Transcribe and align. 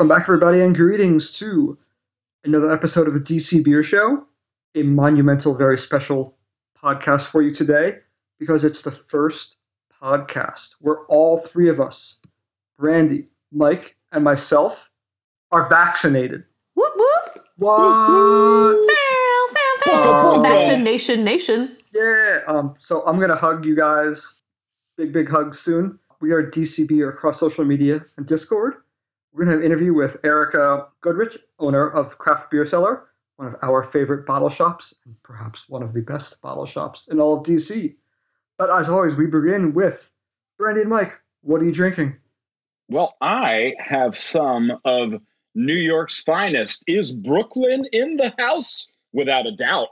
Welcome 0.00 0.16
back, 0.16 0.22
everybody, 0.22 0.62
and 0.62 0.74
greetings 0.74 1.30
to 1.40 1.76
another 2.42 2.72
episode 2.72 3.06
of 3.06 3.12
the 3.12 3.20
DC 3.20 3.62
Beer 3.62 3.82
Show, 3.82 4.24
a 4.74 4.82
monumental, 4.82 5.54
very 5.54 5.76
special 5.76 6.38
podcast 6.82 7.26
for 7.26 7.42
you 7.42 7.54
today 7.54 7.98
because 8.38 8.64
it's 8.64 8.80
the 8.80 8.90
first 8.90 9.56
podcast 10.02 10.76
where 10.80 11.00
all 11.08 11.36
three 11.36 11.68
of 11.68 11.80
us, 11.80 12.18
Brandy, 12.78 13.28
Mike, 13.52 13.98
and 14.10 14.24
myself, 14.24 14.88
are 15.52 15.68
vaccinated. 15.68 16.44
Whoop 16.72 16.94
whoop. 16.96 17.44
What? 17.58 18.78
Vaccination 20.42 21.24
nation. 21.24 21.76
Yeah. 21.92 22.38
Um. 22.46 22.74
So 22.78 23.02
I'm 23.04 23.20
gonna 23.20 23.36
hug 23.36 23.66
you 23.66 23.76
guys. 23.76 24.40
Big 24.96 25.12
big 25.12 25.28
hugs 25.28 25.58
soon. 25.58 25.98
We 26.22 26.32
are 26.32 26.42
DC 26.42 26.88
Beer 26.88 27.10
across 27.10 27.38
social 27.38 27.66
media 27.66 28.02
and 28.16 28.24
Discord. 28.24 28.76
We're 29.32 29.44
gonna 29.44 29.52
have 29.52 29.60
an 29.60 29.66
interview 29.66 29.94
with 29.94 30.16
Erika 30.24 30.88
Goedrich, 31.00 31.38
owner 31.60 31.88
of 31.88 32.18
Craft 32.18 32.50
Beer 32.50 32.66
Cellar, 32.66 33.06
one 33.36 33.48
of 33.48 33.56
our 33.62 33.84
favorite 33.84 34.26
bottle 34.26 34.50
shops, 34.50 34.94
and 35.04 35.14
perhaps 35.22 35.68
one 35.68 35.84
of 35.84 35.92
the 35.92 36.00
best 36.00 36.42
bottle 36.42 36.66
shops 36.66 37.06
in 37.08 37.20
all 37.20 37.38
of 37.38 37.46
DC. 37.46 37.94
But 38.58 38.70
as 38.70 38.88
always, 38.88 39.14
we 39.14 39.26
begin 39.26 39.72
with 39.72 40.10
Brandy 40.58 40.80
and 40.80 40.90
Mike. 40.90 41.14
What 41.42 41.62
are 41.62 41.64
you 41.64 41.72
drinking? 41.72 42.16
Well, 42.88 43.14
I 43.20 43.74
have 43.78 44.18
some 44.18 44.72
of 44.84 45.14
New 45.54 45.74
York's 45.74 46.20
finest. 46.20 46.82
Is 46.88 47.12
Brooklyn 47.12 47.86
in 47.92 48.16
the 48.16 48.34
house? 48.36 48.92
Without 49.12 49.46
a 49.46 49.52
doubt. 49.52 49.88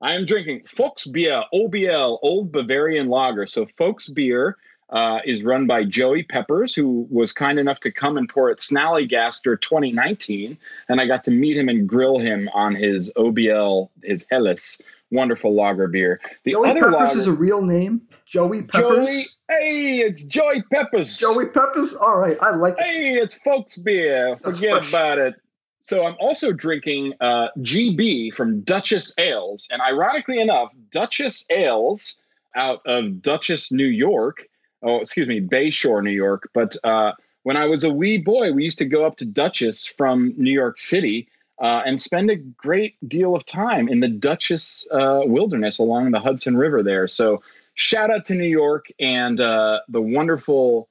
I 0.00 0.14
am 0.14 0.24
drinking 0.24 0.62
Folksbier 0.62 1.44
OBL 1.52 2.18
Old 2.22 2.52
Bavarian 2.52 3.08
Lager. 3.08 3.44
So 3.44 3.66
Folksbier 3.66 4.54
uh, 4.90 5.20
is 5.24 5.42
run 5.42 5.66
by 5.66 5.84
Joey 5.84 6.22
Peppers, 6.22 6.74
who 6.74 7.06
was 7.10 7.32
kind 7.32 7.58
enough 7.58 7.80
to 7.80 7.90
come 7.90 8.16
and 8.16 8.28
pour 8.28 8.50
at 8.50 8.58
Snallygaster 8.58 9.60
2019, 9.60 10.58
and 10.88 11.00
I 11.00 11.06
got 11.06 11.24
to 11.24 11.30
meet 11.30 11.56
him 11.56 11.68
and 11.68 11.88
grill 11.88 12.18
him 12.18 12.48
on 12.52 12.74
his 12.74 13.12
OBL, 13.16 13.88
his 14.02 14.26
Helles, 14.30 14.80
wonderful 15.10 15.54
lager 15.54 15.86
beer. 15.86 16.20
The 16.44 16.52
Joey 16.52 16.70
other 16.70 16.80
Peppers 16.80 16.94
lager, 16.94 17.18
is 17.18 17.26
a 17.26 17.32
real 17.32 17.62
name. 17.62 18.02
Joey 18.26 18.62
Peppers. 18.62 19.06
Joey, 19.06 19.58
hey, 19.58 19.98
it's 20.00 20.24
Joey 20.24 20.62
Peppers. 20.72 21.16
Joey 21.16 21.48
Peppers. 21.48 21.94
All 21.94 22.18
right, 22.18 22.38
I 22.40 22.50
like 22.50 22.74
it. 22.78 22.84
Hey, 22.84 23.12
it's 23.14 23.38
Folksbier. 23.38 24.40
Forget 24.40 24.70
fresh. 24.70 24.88
about 24.88 25.18
it. 25.18 25.34
So 25.80 26.04
I'm 26.04 26.16
also 26.20 26.52
drinking 26.52 27.14
uh, 27.20 27.48
GB 27.58 28.34
from 28.34 28.60
Dutchess 28.60 29.14
Ales, 29.18 29.66
and 29.70 29.80
ironically 29.80 30.38
enough, 30.38 30.72
Dutchess 30.90 31.46
Ales 31.48 32.16
out 32.54 32.82
of 32.86 33.22
Dutchess, 33.22 33.72
New 33.72 33.86
York. 33.86 34.46
Oh, 34.82 35.00
excuse 35.00 35.28
me, 35.28 35.40
Bayshore, 35.40 36.02
New 36.02 36.10
York. 36.10 36.50
But 36.54 36.76
uh, 36.84 37.12
when 37.42 37.56
I 37.56 37.66
was 37.66 37.84
a 37.84 37.90
wee 37.90 38.18
boy, 38.18 38.52
we 38.52 38.64
used 38.64 38.78
to 38.78 38.84
go 38.84 39.04
up 39.04 39.16
to 39.18 39.24
Dutchess 39.24 39.86
from 39.86 40.34
New 40.36 40.52
York 40.52 40.78
City 40.78 41.28
uh, 41.60 41.82
and 41.84 42.00
spend 42.00 42.30
a 42.30 42.36
great 42.36 42.96
deal 43.06 43.34
of 43.34 43.44
time 43.44 43.88
in 43.88 44.00
the 44.00 44.08
Dutchess 44.08 44.88
uh, 44.90 45.20
wilderness 45.24 45.78
along 45.78 46.10
the 46.10 46.20
Hudson 46.20 46.56
River 46.56 46.82
there. 46.82 47.06
So 47.06 47.42
shout 47.74 48.10
out 48.10 48.24
to 48.26 48.34
New 48.34 48.48
York 48.48 48.86
and 48.98 49.40
uh, 49.40 49.80
the 49.88 50.00
wonderful 50.00 50.88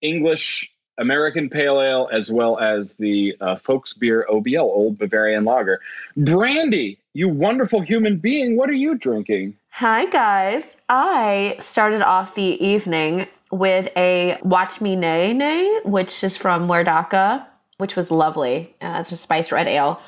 English 0.00 0.72
American 0.98 1.48
Pale 1.48 1.80
Ale, 1.80 2.08
as 2.10 2.30
well 2.30 2.58
as 2.58 2.96
the 2.96 3.36
uh, 3.40 3.54
Folksbier 3.54 4.24
OBL, 4.26 4.62
Old 4.62 4.98
Bavarian 4.98 5.44
Lager. 5.44 5.80
Brandy, 6.16 6.98
you 7.12 7.28
wonderful 7.28 7.80
human 7.80 8.18
being, 8.18 8.56
what 8.56 8.68
are 8.68 8.74
you 8.74 8.96
drinking? 8.96 9.56
Hi, 9.70 10.06
guys. 10.06 10.76
I 10.88 11.56
started 11.60 12.02
off 12.02 12.34
the 12.34 12.64
evening 12.64 13.26
with 13.50 13.90
a 13.96 14.38
Watch 14.42 14.80
Me 14.80 14.96
Nay 14.96 15.32
Nay, 15.32 15.80
which 15.84 16.24
is 16.24 16.36
from 16.36 16.68
Werdaka, 16.68 17.46
which 17.78 17.94
was 17.94 18.10
lovely. 18.10 18.74
Uh, 18.80 18.98
it's 19.00 19.12
a 19.12 19.16
spiced 19.16 19.52
red 19.52 19.68
ale. 19.68 20.00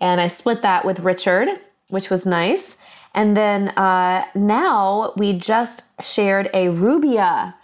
And 0.00 0.20
I 0.20 0.28
split 0.28 0.62
that 0.62 0.84
with 0.84 1.00
Richard, 1.00 1.48
which 1.90 2.10
was 2.10 2.26
nice. 2.26 2.76
And 3.14 3.36
then 3.36 3.68
uh, 3.70 4.24
now 4.34 5.12
we 5.16 5.38
just 5.38 5.82
shared 6.02 6.48
a 6.54 6.70
Rubia 6.70 7.54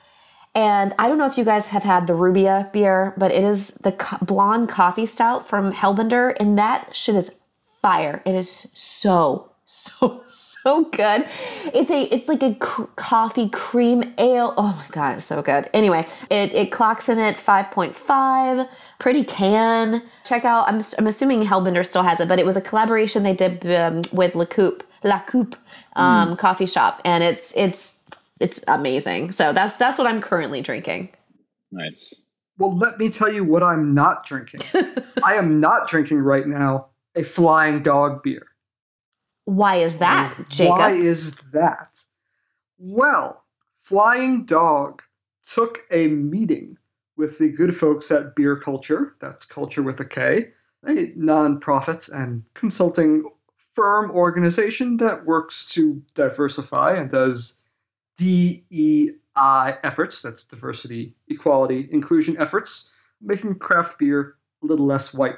and 0.54 0.94
I 0.98 1.08
don't 1.08 1.18
know 1.18 1.26
if 1.26 1.36
you 1.36 1.44
guys 1.44 1.66
have 1.68 1.82
had 1.82 2.06
the 2.06 2.14
Rubia 2.14 2.70
beer, 2.72 3.12
but 3.16 3.32
it 3.32 3.42
is 3.42 3.74
the 3.82 3.92
co- 3.92 4.24
blonde 4.24 4.68
coffee 4.68 5.06
stout 5.06 5.48
from 5.48 5.72
Hellbender, 5.72 6.36
and 6.38 6.56
that 6.58 6.94
shit 6.94 7.16
is 7.16 7.36
fire. 7.82 8.22
It 8.24 8.34
is 8.36 8.68
so 8.72 9.50
so 9.64 10.22
so 10.64 10.84
good. 10.84 11.26
It's 11.74 11.90
a 11.90 12.02
it's 12.12 12.26
like 12.26 12.42
a 12.42 12.54
cr- 12.54 12.84
coffee 12.96 13.48
cream 13.50 14.14
ale. 14.18 14.54
Oh 14.56 14.74
my 14.76 14.86
god, 14.90 15.16
it's 15.16 15.26
so 15.26 15.42
good. 15.42 15.68
Anyway, 15.72 16.08
it 16.30 16.52
it 16.54 16.72
clocks 16.72 17.08
in 17.08 17.18
at 17.18 17.36
5.5. 17.36 18.68
Pretty 18.98 19.24
can. 19.24 20.02
Check 20.24 20.44
out. 20.44 20.66
I'm 20.66 20.82
I'm 20.98 21.06
assuming 21.06 21.42
Hellbender 21.42 21.86
still 21.86 22.02
has 22.02 22.18
it, 22.18 22.28
but 22.28 22.38
it 22.38 22.46
was 22.46 22.56
a 22.56 22.62
collaboration 22.62 23.22
they 23.22 23.34
did 23.34 23.64
um, 23.72 24.02
with 24.12 24.34
La 24.34 24.46
Coop 24.46 24.82
La 25.04 25.20
Coop 25.20 25.54
um, 25.96 26.30
mm. 26.30 26.38
coffee 26.38 26.66
shop, 26.66 27.00
and 27.04 27.22
it's 27.22 27.54
it's 27.56 28.02
it's 28.40 28.64
amazing. 28.66 29.32
So 29.32 29.52
that's 29.52 29.76
that's 29.76 29.98
what 29.98 30.06
I'm 30.06 30.20
currently 30.20 30.62
drinking. 30.62 31.10
Nice. 31.70 32.14
Well, 32.56 32.76
let 32.76 32.98
me 32.98 33.10
tell 33.10 33.32
you 33.32 33.44
what 33.44 33.62
I'm 33.62 33.94
not 33.94 34.24
drinking. 34.24 34.60
I 35.24 35.34
am 35.34 35.58
not 35.58 35.88
drinking 35.88 36.18
right 36.18 36.46
now 36.46 36.86
a 37.16 37.22
flying 37.22 37.82
dog 37.82 38.22
beer. 38.22 38.46
Why 39.44 39.76
is 39.76 39.98
that, 39.98 40.36
Jacob? 40.48 40.78
Why 40.78 40.90
is 40.92 41.36
that? 41.52 42.04
Well, 42.78 43.44
Flying 43.82 44.46
Dog 44.46 45.02
took 45.46 45.80
a 45.90 46.08
meeting 46.08 46.78
with 47.16 47.38
the 47.38 47.48
good 47.48 47.76
folks 47.76 48.10
at 48.10 48.34
Beer 48.34 48.58
Kulture, 48.58 49.12
that's 49.20 49.44
culture 49.44 49.82
with 49.82 50.00
a 50.00 50.04
K, 50.04 50.48
a 50.84 51.08
nonprofit 51.12 52.10
and 52.12 52.44
consulting 52.54 53.24
firm 53.74 54.10
organization 54.10 54.96
that 54.98 55.24
works 55.24 55.66
to 55.66 56.02
diversify 56.14 56.94
and 56.94 57.10
does 57.10 57.60
DEI 58.16 59.10
efforts, 59.82 60.22
that's 60.22 60.44
diversity, 60.44 61.14
equality, 61.28 61.88
inclusion 61.90 62.36
efforts, 62.38 62.90
making 63.20 63.56
craft 63.56 63.98
beer 63.98 64.36
a 64.62 64.66
little 64.66 64.86
less 64.86 65.12
white. 65.12 65.36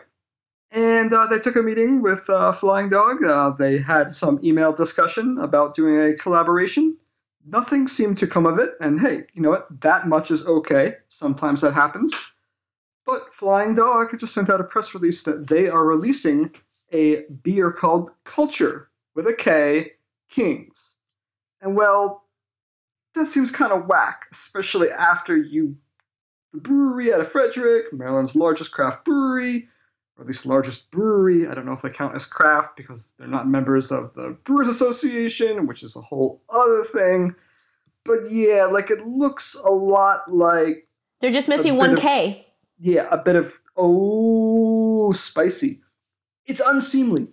And 0.71 1.13
uh, 1.13 1.27
they 1.27 1.39
took 1.39 1.57
a 1.57 1.63
meeting 1.63 2.03
with 2.03 2.29
uh, 2.29 2.53
Flying 2.53 2.89
Dog. 2.89 3.25
Uh, 3.25 3.51
they 3.51 3.79
had 3.79 4.13
some 4.13 4.41
email 4.43 4.73
discussion 4.73 5.39
about 5.39 5.75
doing 5.75 6.01
a 6.01 6.15
collaboration. 6.15 6.97
Nothing 7.45 7.87
seemed 7.87 8.19
to 8.19 8.27
come 8.27 8.45
of 8.45 8.59
it, 8.59 8.73
and 8.81 9.01
hey, 9.01 9.25
you 9.33 9.41
know 9.41 9.51
what? 9.51 9.81
That 9.81 10.09
much 10.09 10.33
is 10.33 10.45
okay. 10.45 10.97
Sometimes 11.07 11.61
that 11.61 11.75
happens. 11.75 12.13
But 13.05 13.33
Flying 13.33 13.75
Dog 13.75 14.19
just 14.19 14.35
sent 14.35 14.51
out 14.51 14.61
a 14.61 14.65
press 14.65 14.93
release 14.93 15.23
that 15.23 15.47
they 15.47 15.69
are 15.69 15.85
releasing 15.85 16.53
a 16.93 17.23
beer 17.43 17.71
called 17.71 18.11
Culture 18.25 18.91
with 19.15 19.29
a 19.29 19.33
K 19.33 19.93
Kings. 20.29 20.97
And 21.61 21.77
well, 21.77 22.25
that 23.15 23.27
seems 23.27 23.53
kind 23.53 23.73
of 23.73 23.87
whack, 23.87 24.27
especially 24.33 24.89
after 24.91 25.37
you, 25.37 25.77
the 26.53 26.61
brewery 26.61 27.13
out 27.13 27.21
of 27.21 27.31
Frederick, 27.31 27.93
Maryland's 27.93 28.35
largest 28.35 28.73
craft 28.73 29.05
brewery, 29.05 29.69
or 30.17 30.23
at 30.23 30.27
least 30.27 30.47
largest 30.47 30.91
brewery. 30.91 31.47
I 31.47 31.55
don't 31.55 31.67
know 31.67 31.73
if 31.73 31.83
they 31.83 31.91
count 31.91 32.15
as 32.15 32.27
craft 32.27 32.77
because 32.77 33.15
they're 33.19 33.29
not 33.29 33.49
members 33.49 33.91
of 33.93 34.15
the 34.15 34.37
Brewers 34.45 34.69
Association, 34.69 35.67
which 35.67 35.83
is 35.83 35.97
a 35.97 36.01
whole 36.01 36.43
other 36.53 36.83
thing. 36.83 37.35
But 38.05 38.31
yeah, 38.31 38.67
like 38.67 38.91
it 38.91 39.07
looks 39.07 39.55
a 39.67 39.71
lot 39.71 40.33
like 40.33 40.89
they're 41.21 41.33
just 41.33 41.49
missing 41.49 41.77
one 41.77 41.97
K. 41.97 42.47
Yeah, 42.79 43.09
a 43.11 43.19
bit 43.19 43.37
of 43.37 43.61
oh 43.77 45.13
spicy. 45.13 45.81
It's 46.47 46.61
unseemly 46.65 47.29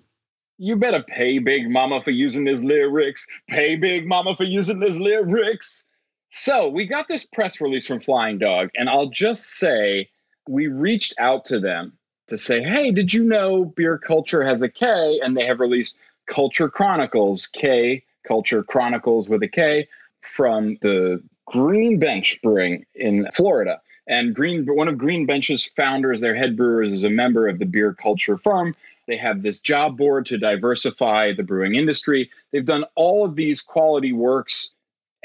you 0.58 0.76
better 0.76 1.04
pay 1.04 1.40
Big 1.40 1.70
Mama 1.70 2.02
for 2.02 2.12
using 2.12 2.46
his 2.46 2.64
lyrics. 2.64 3.28
Pay 3.50 3.76
Big 3.76 4.08
Mama 4.08 4.36
for 4.36 4.44
using 4.44 4.82
his 4.82 5.00
lyrics. 5.00 5.86
So 6.30 6.68
we 6.68 6.88
got 6.88 7.08
this 7.08 7.26
press 7.26 7.60
release 7.60 7.86
from 7.86 8.00
Flying 8.00 8.40
Dog, 8.40 8.70
and 8.76 8.90
I'll 8.90 9.10
just 9.10 9.58
say 9.58 10.10
we 10.48 10.68
reached 10.68 11.14
out 11.20 11.46
to 11.46 11.60
them 11.60 11.98
to 12.28 12.38
say, 12.38 12.62
hey, 12.62 12.92
did 12.92 13.14
you 13.14 13.24
know 13.24 13.66
Beer 13.66 14.00
Kulture 14.00 14.46
has 14.46 14.62
a 14.62 14.70
K? 14.70 15.20
And 15.24 15.36
they 15.36 15.46
have 15.46 15.60
released 15.60 15.98
Culture 16.28 16.70
Chronicles, 16.70 17.48
K, 17.48 18.04
Culture 18.26 18.64
Chronicles 18.64 19.28
with 19.28 19.44
a 19.44 19.48
K, 19.48 19.88
from 20.22 20.78
the 20.82 21.22
Green 21.46 22.00
Bench 22.00 22.40
Brewing 22.42 22.86
in 22.96 23.28
Florida. 23.34 23.82
And 24.08 24.36
Green, 24.36 24.66
one 24.66 24.88
of 24.88 24.98
Green 24.98 25.26
Bench's 25.26 25.70
founders, 25.76 26.22
their 26.22 26.36
head 26.36 26.58
brewers, 26.58 26.92
is 26.92 27.04
a 27.04 27.10
member 27.10 27.48
of 27.48 27.60
the 27.60 27.66
Beer 27.66 27.94
Kulture 27.94 28.40
Firm. 28.40 28.76
They 29.08 29.18
have 29.18 29.42
this 29.42 29.60
job 29.60 29.98
board 29.98 30.26
to 30.28 30.38
diversify 30.38 31.34
the 31.34 31.44
brewing 31.44 31.76
industry. 31.76 32.30
They've 32.52 32.66
done 32.66 32.86
all 32.96 33.26
of 33.26 33.36
these 33.36 33.62
quality 33.62 34.14
works. 34.14 34.74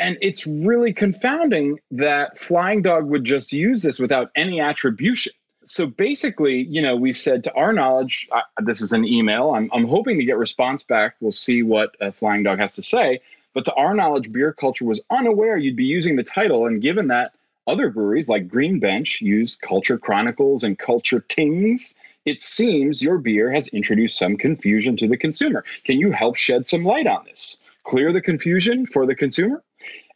And 0.00 0.16
it's 0.20 0.46
really 0.46 0.92
confounding 0.92 1.78
that 1.90 2.38
Flying 2.38 2.82
Dog 2.82 3.06
would 3.06 3.24
just 3.24 3.52
use 3.52 3.82
this 3.82 3.98
without 3.98 4.30
any 4.36 4.60
attribution. 4.60 5.32
So 5.68 5.86
basically, 5.86 6.62
you 6.62 6.80
know, 6.80 6.96
we 6.96 7.12
said 7.12 7.44
to 7.44 7.52
our 7.54 7.72
knowledge, 7.72 8.28
this 8.64 8.80
is 8.80 8.92
an 8.92 9.04
email. 9.04 9.50
I'm, 9.50 9.70
I'm 9.72 9.86
hoping 9.86 10.18
to 10.18 10.24
get 10.24 10.38
response 10.38 10.82
back. 10.82 11.16
We'll 11.20 11.32
see 11.32 11.62
what 11.62 11.94
Flying 12.14 12.42
Dog 12.42 12.58
has 12.58 12.72
to 12.72 12.82
say. 12.82 13.20
But 13.54 13.64
to 13.66 13.74
our 13.74 13.94
knowledge, 13.94 14.32
Beer 14.32 14.54
Kulture 14.58 14.82
was 14.82 15.00
unaware 15.10 15.56
you'd 15.56 15.76
be 15.76 15.84
using 15.84 16.16
the 16.16 16.22
title. 16.22 16.66
And 16.66 16.80
given 16.80 17.08
that, 17.08 17.32
other 17.66 17.90
breweries 17.90 18.28
like 18.28 18.48
Green 18.48 18.80
Bench 18.80 19.20
use 19.20 19.56
Culture 19.56 19.98
Chronicles 19.98 20.64
and 20.64 20.78
Culture 20.78 21.20
Tings, 21.28 21.94
it 22.24 22.40
seems 22.40 23.02
your 23.02 23.18
beer 23.18 23.52
has 23.52 23.68
introduced 23.68 24.16
some 24.16 24.36
confusion 24.36 24.96
to 24.96 25.06
the 25.06 25.18
consumer. 25.18 25.64
Can 25.84 25.98
you 25.98 26.10
help 26.10 26.36
shed 26.36 26.66
some 26.66 26.84
light 26.84 27.06
on 27.06 27.24
this? 27.26 27.58
Clear 27.84 28.12
the 28.12 28.22
confusion 28.22 28.86
for 28.86 29.06
the 29.06 29.14
consumer? 29.14 29.62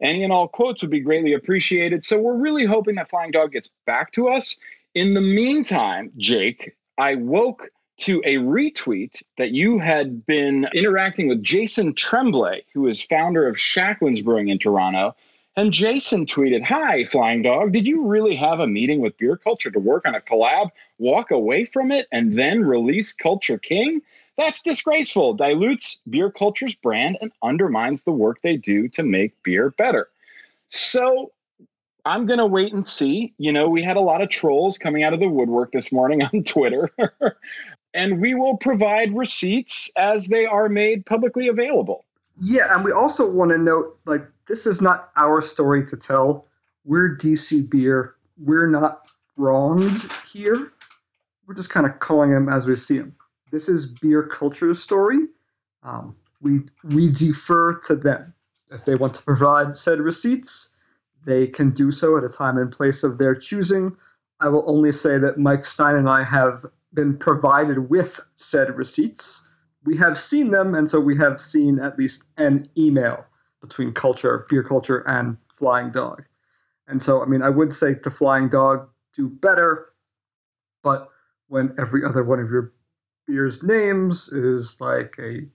Any 0.00 0.24
and 0.24 0.32
all 0.32 0.48
quotes 0.48 0.80
would 0.82 0.90
be 0.90 1.00
greatly 1.00 1.34
appreciated. 1.34 2.04
So 2.04 2.18
we're 2.18 2.36
really 2.36 2.64
hoping 2.64 2.94
that 2.94 3.10
Flying 3.10 3.32
Dog 3.32 3.52
gets 3.52 3.70
back 3.86 4.12
to 4.12 4.28
us. 4.28 4.56
In 4.94 5.14
the 5.14 5.22
meantime, 5.22 6.12
Jake, 6.18 6.76
I 6.98 7.14
woke 7.14 7.70
to 8.00 8.20
a 8.26 8.34
retweet 8.36 9.22
that 9.38 9.52
you 9.52 9.78
had 9.78 10.26
been 10.26 10.68
interacting 10.74 11.28
with 11.28 11.42
Jason 11.42 11.94
Tremblay, 11.94 12.64
who 12.74 12.86
is 12.88 13.00
founder 13.00 13.48
of 13.48 13.56
Shacklands 13.56 14.22
Brewing 14.22 14.48
in 14.48 14.58
Toronto. 14.58 15.16
And 15.56 15.72
Jason 15.72 16.26
tweeted, 16.26 16.64
Hi, 16.64 17.04
Flying 17.06 17.40
Dog. 17.40 17.72
Did 17.72 17.86
you 17.86 18.04
really 18.04 18.36
have 18.36 18.60
a 18.60 18.66
meeting 18.66 19.00
with 19.00 19.16
Beer 19.16 19.38
Kulture 19.38 19.72
to 19.72 19.78
work 19.78 20.06
on 20.06 20.14
a 20.14 20.20
collab, 20.20 20.70
walk 20.98 21.30
away 21.30 21.64
from 21.64 21.90
it, 21.90 22.06
and 22.12 22.38
then 22.38 22.62
release 22.62 23.14
Culture 23.14 23.58
King? 23.58 24.02
That's 24.36 24.62
disgraceful, 24.62 25.32
dilutes 25.32 26.00
Beer 26.10 26.30
Kulture's 26.30 26.74
brand, 26.74 27.16
and 27.22 27.32
undermines 27.42 28.02
the 28.02 28.12
work 28.12 28.42
they 28.42 28.58
do 28.58 28.88
to 28.88 29.02
make 29.02 29.42
beer 29.42 29.70
better. 29.70 30.08
So 30.68 31.32
I'm 32.04 32.26
going 32.26 32.38
to 32.38 32.46
wait 32.46 32.72
and 32.72 32.84
see. 32.84 33.32
You 33.38 33.52
know, 33.52 33.68
we 33.68 33.82
had 33.82 33.96
a 33.96 34.00
lot 34.00 34.22
of 34.22 34.28
trolls 34.28 34.78
coming 34.78 35.02
out 35.02 35.12
of 35.12 35.20
the 35.20 35.28
woodwork 35.28 35.72
this 35.72 35.92
morning 35.92 36.22
on 36.32 36.44
Twitter, 36.44 36.90
and 37.94 38.20
we 38.20 38.34
will 38.34 38.56
provide 38.56 39.16
receipts 39.16 39.90
as 39.96 40.28
they 40.28 40.46
are 40.46 40.68
made 40.68 41.06
publicly 41.06 41.48
available. 41.48 42.04
Yeah, 42.40 42.74
and 42.74 42.84
we 42.84 42.92
also 42.92 43.30
want 43.30 43.50
to 43.50 43.58
note 43.58 43.98
like 44.06 44.22
this 44.46 44.66
is 44.66 44.80
not 44.80 45.10
our 45.16 45.40
story 45.40 45.86
to 45.86 45.96
tell. 45.96 46.46
We're 46.84 47.16
DC 47.16 47.68
Beer. 47.70 48.14
We're 48.38 48.66
not 48.66 49.08
wronged 49.36 50.12
here. 50.32 50.72
We're 51.46 51.54
just 51.54 51.70
kind 51.70 51.86
of 51.86 51.98
calling 52.00 52.32
them 52.32 52.48
as 52.48 52.66
we 52.66 52.74
see 52.74 52.98
them. 52.98 53.14
This 53.50 53.68
is 53.68 53.86
Beer 53.86 54.26
Kulture's 54.26 54.82
story. 54.82 55.18
Um, 55.82 56.16
we 56.40 56.62
we 56.82 57.10
defer 57.10 57.74
to 57.80 57.94
them. 57.94 58.34
If 58.70 58.86
they 58.86 58.94
want 58.94 59.14
to 59.14 59.22
provide 59.22 59.76
said 59.76 60.00
receipts, 60.00 60.76
they 61.24 61.46
can 61.46 61.70
do 61.70 61.90
so 61.90 62.16
at 62.16 62.24
a 62.24 62.28
time 62.28 62.58
and 62.58 62.70
place 62.70 63.02
of 63.02 63.18
their 63.18 63.34
choosing. 63.34 63.96
I 64.40 64.48
will 64.48 64.64
only 64.66 64.92
say 64.92 65.18
that 65.18 65.38
Mike 65.38 65.64
Stein 65.64 65.96
and 65.96 66.08
I 66.08 66.24
have 66.24 66.66
been 66.92 67.16
provided 67.16 67.88
with 67.88 68.20
said 68.34 68.76
receipts. 68.76 69.48
We 69.84 69.96
have 69.98 70.18
seen 70.18 70.50
them, 70.50 70.74
and 70.74 70.88
so 70.88 71.00
we 71.00 71.16
have 71.18 71.40
seen 71.40 71.78
at 71.78 71.98
least 71.98 72.26
an 72.36 72.68
email 72.76 73.26
between 73.60 73.92
culture, 73.92 74.46
Beer 74.48 74.64
Kulture, 74.64 75.02
and 75.06 75.38
Flying 75.48 75.90
Dog. 75.90 76.24
And 76.86 77.00
so, 77.00 77.22
I 77.22 77.26
mean, 77.26 77.42
I 77.42 77.48
would 77.48 77.72
say 77.72 77.94
to 77.94 78.10
Flying 78.10 78.48
Dog, 78.48 78.88
do 79.14 79.28
better, 79.28 79.86
but 80.82 81.08
when 81.48 81.74
every 81.78 82.04
other 82.04 82.24
one 82.24 82.40
of 82.40 82.50
your 82.50 82.72
beer's 83.26 83.62
names 83.62 84.28
is 84.32 84.80
like 84.80 85.16
a 85.18 85.46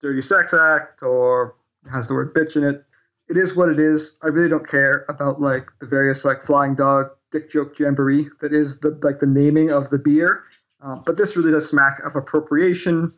dirty 0.00 0.20
sex 0.20 0.52
act 0.52 1.02
or 1.02 1.54
has 1.90 2.08
the 2.08 2.14
word 2.14 2.34
bitch 2.34 2.56
in 2.56 2.64
it. 2.64 2.84
It 3.28 3.36
is 3.36 3.56
what 3.56 3.68
it 3.68 3.78
is. 3.80 4.18
I 4.22 4.28
really 4.28 4.48
don't 4.48 4.68
care 4.68 5.04
about 5.08 5.40
like 5.40 5.70
the 5.80 5.86
various 5.86 6.24
like 6.24 6.42
flying 6.42 6.74
dog 6.74 7.10
dick 7.32 7.50
joke 7.50 7.78
jamboree 7.78 8.28
that 8.40 8.52
is 8.52 8.80
the 8.80 8.98
like 9.02 9.18
the 9.18 9.26
naming 9.26 9.70
of 9.70 9.90
the 9.90 9.98
beer. 9.98 10.44
Um, 10.80 11.02
but 11.04 11.16
this 11.16 11.36
really 11.36 11.50
does 11.50 11.68
smack 11.68 12.00
of 12.04 12.14
appropriation, 12.14 13.10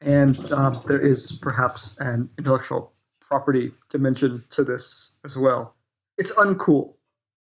and 0.00 0.36
um, 0.52 0.74
there 0.88 1.04
is 1.04 1.38
perhaps 1.42 2.00
an 2.00 2.28
intellectual 2.36 2.92
property 3.20 3.72
dimension 3.88 4.44
to 4.50 4.64
this 4.64 5.16
as 5.24 5.38
well. 5.38 5.74
It's 6.18 6.32
uncool, 6.32 6.94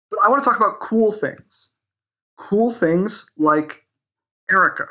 but 0.10 0.20
I 0.24 0.30
want 0.30 0.44
to 0.44 0.50
talk 0.50 0.58
about 0.58 0.80
cool 0.80 1.12
things. 1.12 1.72
Cool 2.38 2.72
things 2.72 3.28
like 3.38 3.86
Erika. 4.50 4.88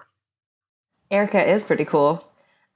Erika 1.11 1.51
is 1.51 1.65
pretty 1.65 1.85
cool. 1.85 2.25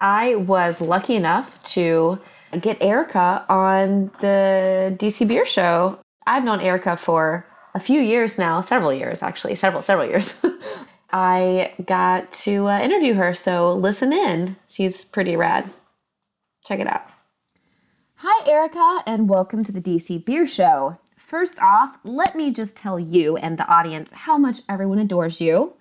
I 0.01 0.35
was 0.35 0.81
lucky 0.81 1.15
enough 1.15 1.63
to 1.75 2.19
get 2.57 2.79
Erika 2.81 3.45
on 3.49 4.11
the 4.21 4.97
DC 4.99 5.27
Beer 5.27 5.47
Show. 5.47 5.99
I've 6.27 6.45
known 6.45 6.61
Erika 6.61 6.97
for 6.97 7.47
a 7.75 7.81
few 7.81 8.01
years 8.01 8.39
now, 8.39 8.61
several 8.61 8.93
years 8.93 9.23
actually, 9.23 9.57
several, 9.57 9.83
several 9.83 10.07
years. 10.07 10.41
I 11.13 11.73
got 11.85 12.33
to 12.33 12.67
uh, 12.67 12.81
interview 12.81 13.15
her, 13.15 13.35
so 13.35 13.73
listen 13.73 14.13
in. 14.13 14.57
She's 14.69 15.05
pretty 15.05 15.37
rad. 15.37 15.71
Check 16.67 16.81
it 16.81 16.87
out. 16.87 17.07
Hi, 18.17 18.51
Erika, 18.51 19.03
and 19.07 19.29
welcome 19.29 19.65
to 19.65 19.73
the 19.73 19.81
DC 19.81 20.25
Beer 20.25 20.47
Show. 20.47 20.99
First 21.17 21.61
off, 21.61 21.99
let 22.05 22.35
me 22.35 22.51
just 22.51 22.77
tell 22.77 22.99
you 22.99 23.37
and 23.37 23.59
the 23.59 23.67
audience 23.67 24.13
how 24.13 24.39
much 24.39 24.61
everyone 24.69 24.99
adores 24.99 25.41
you. 25.41 25.75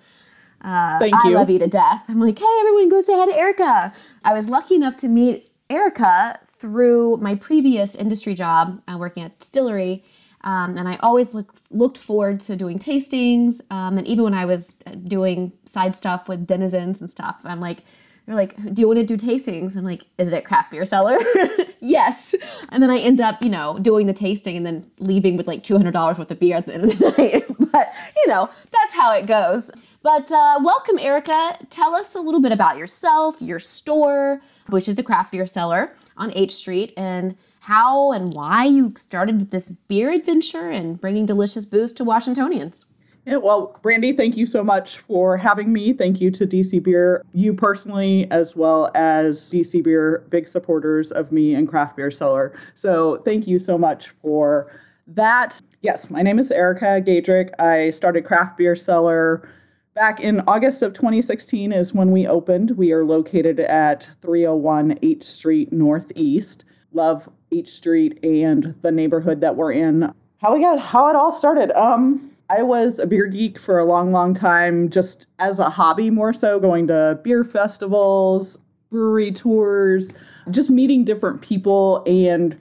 Uh, 0.61 0.99
Thank 0.99 1.15
I 1.15 1.29
love 1.29 1.49
you 1.49 1.59
to 1.59 1.67
death. 1.67 2.03
I'm 2.07 2.19
like, 2.19 2.39
hey, 2.39 2.57
everyone, 2.59 2.89
go 2.89 3.01
say 3.01 3.13
hi 3.13 3.25
to 3.25 3.37
Erika. 3.37 3.93
I 4.23 4.33
was 4.33 4.49
lucky 4.49 4.75
enough 4.75 4.95
to 4.97 5.07
meet 5.07 5.51
Erika 5.69 6.39
through 6.63 7.17
my 7.17 7.35
previous 7.35 7.93
industry 7.93 8.33
job, 8.33 8.81
uh, 8.87 8.95
working 8.97 9.21
at 9.21 9.37
distillery. 9.37 10.01
Um, 10.45 10.77
and 10.77 10.87
I 10.87 10.95
always 11.01 11.35
look, 11.35 11.53
looked 11.71 11.97
forward 11.97 12.39
to 12.41 12.55
doing 12.55 12.79
tastings. 12.79 13.59
Um, 13.69 13.97
and 13.97 14.07
even 14.07 14.23
when 14.23 14.33
I 14.33 14.45
was 14.45 14.81
doing 15.05 15.51
side 15.65 15.93
stuff 15.93 16.29
with 16.29 16.47
denizens 16.47 17.01
and 17.01 17.09
stuff, 17.09 17.35
I'm 17.43 17.59
like, 17.59 17.79
they're 18.25 18.35
like, 18.35 18.55
do 18.73 18.81
you 18.81 18.87
want 18.87 18.97
to 18.97 19.05
do 19.05 19.17
tastings? 19.17 19.75
I'm 19.75 19.83
like, 19.83 20.05
is 20.17 20.29
it 20.29 20.33
at 20.33 20.45
craft 20.45 20.71
beer 20.71 20.85
cellar? 20.85 21.17
yes. 21.81 22.33
And 22.69 22.81
then 22.81 22.89
I 22.89 22.97
end 22.97 23.19
up, 23.19 23.43
you 23.43 23.49
know, 23.49 23.77
doing 23.79 24.07
the 24.07 24.13
tasting 24.13 24.55
and 24.55 24.65
then 24.65 24.89
leaving 24.99 25.35
with 25.35 25.47
like 25.47 25.65
$200 25.65 26.17
worth 26.17 26.31
of 26.31 26.39
beer 26.39 26.55
at 26.55 26.65
the 26.65 26.75
end 26.75 26.85
of 26.85 26.97
the 26.97 27.09
night. 27.17 27.45
but, 27.73 27.93
you 28.23 28.31
know, 28.31 28.49
that's 28.71 28.93
how 28.93 29.11
it 29.11 29.25
goes. 29.25 29.69
But 30.01 30.31
uh, 30.31 30.61
welcome, 30.63 30.97
Erika. 30.97 31.57
Tell 31.69 31.93
us 31.93 32.15
a 32.15 32.21
little 32.21 32.39
bit 32.39 32.53
about 32.53 32.77
yourself, 32.77 33.41
your 33.41 33.59
store, 33.59 34.41
which 34.69 34.87
is 34.87 34.95
the 34.95 35.03
craft 35.03 35.33
beer 35.33 35.45
cellar 35.45 35.93
on 36.17 36.31
H 36.35 36.55
Street, 36.55 36.93
and 36.97 37.35
how 37.61 38.11
and 38.11 38.33
why 38.33 38.65
you 38.65 38.93
started 38.97 39.51
this 39.51 39.69
beer 39.69 40.11
adventure 40.11 40.69
and 40.69 40.99
bringing 40.99 41.25
delicious 41.25 41.65
booze 41.65 41.93
to 41.93 42.03
Washingtonians. 42.03 42.85
Yeah, 43.25 43.37
well, 43.37 43.79
Brandy, 43.81 44.11
thank 44.11 44.35
you 44.35 44.45
so 44.45 44.65
much 44.65 44.97
for 44.97 45.37
having 45.37 45.71
me. 45.71 45.93
Thank 45.93 46.19
you 46.19 46.29
to 46.31 46.45
DC 46.45 46.83
Beer, 46.83 47.23
you 47.33 47.53
personally, 47.53 48.29
as 48.31 48.53
well 48.53 48.91
as 48.95 49.49
DC 49.49 49.81
Beer, 49.81 50.25
big 50.29 50.45
supporters 50.45 51.09
of 51.13 51.31
me 51.31 51.55
and 51.55 51.65
Craft 51.65 51.95
Beer 51.95 52.11
Cellar. 52.11 52.53
So 52.75 53.21
thank 53.23 53.47
you 53.47 53.59
so 53.59 53.77
much 53.77 54.09
for 54.09 54.73
that. 55.07 55.61
Yes, 55.81 56.09
my 56.09 56.21
name 56.21 56.37
is 56.37 56.51
Erika 56.51 56.99
Goedrich. 56.99 57.49
I 57.59 57.91
started 57.91 58.25
Craft 58.25 58.57
Beer 58.57 58.75
Cellar 58.75 59.47
back 59.95 60.19
in 60.19 60.41
August 60.47 60.81
of 60.81 60.93
2016 60.93 61.71
is 61.71 61.93
when 61.93 62.11
we 62.11 62.27
opened. 62.27 62.71
We 62.71 62.91
are 62.91 63.05
located 63.05 63.59
at 63.59 64.09
301 64.21 64.97
H 65.01 65.23
Street 65.23 65.71
Northeast. 65.71 66.65
Love 66.93 67.29
H 67.51 67.69
Street 67.69 68.19
and 68.23 68.75
the 68.81 68.91
neighborhood 68.91 69.41
that 69.41 69.55
we're 69.55 69.71
in. 69.71 70.11
How 70.37 70.53
we 70.53 70.61
got 70.61 70.79
how 70.79 71.07
it 71.09 71.15
all 71.15 71.33
started. 71.33 71.71
Um 71.79 72.31
I 72.49 72.61
was 72.61 72.99
a 72.99 73.07
beer 73.07 73.25
geek 73.25 73.57
for 73.57 73.79
a 73.79 73.85
long, 73.85 74.11
long 74.11 74.33
time, 74.33 74.89
just 74.89 75.27
as 75.39 75.59
a 75.59 75.69
hobby 75.69 76.09
more 76.09 76.33
so, 76.33 76.59
going 76.59 76.87
to 76.87 77.19
beer 77.23 77.43
festivals, 77.43 78.59
brewery 78.91 79.31
tours, 79.31 80.11
just 80.51 80.69
meeting 80.69 81.05
different 81.05 81.41
people, 81.41 82.03
and 82.05 82.55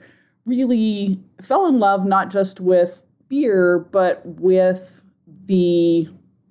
really 0.45 1.19
fell 1.41 1.67
in 1.67 1.79
love 1.79 2.05
not 2.05 2.31
just 2.31 2.59
with 2.59 3.03
beer, 3.27 3.79
but 3.91 4.25
with 4.25 5.03
the 5.45 6.07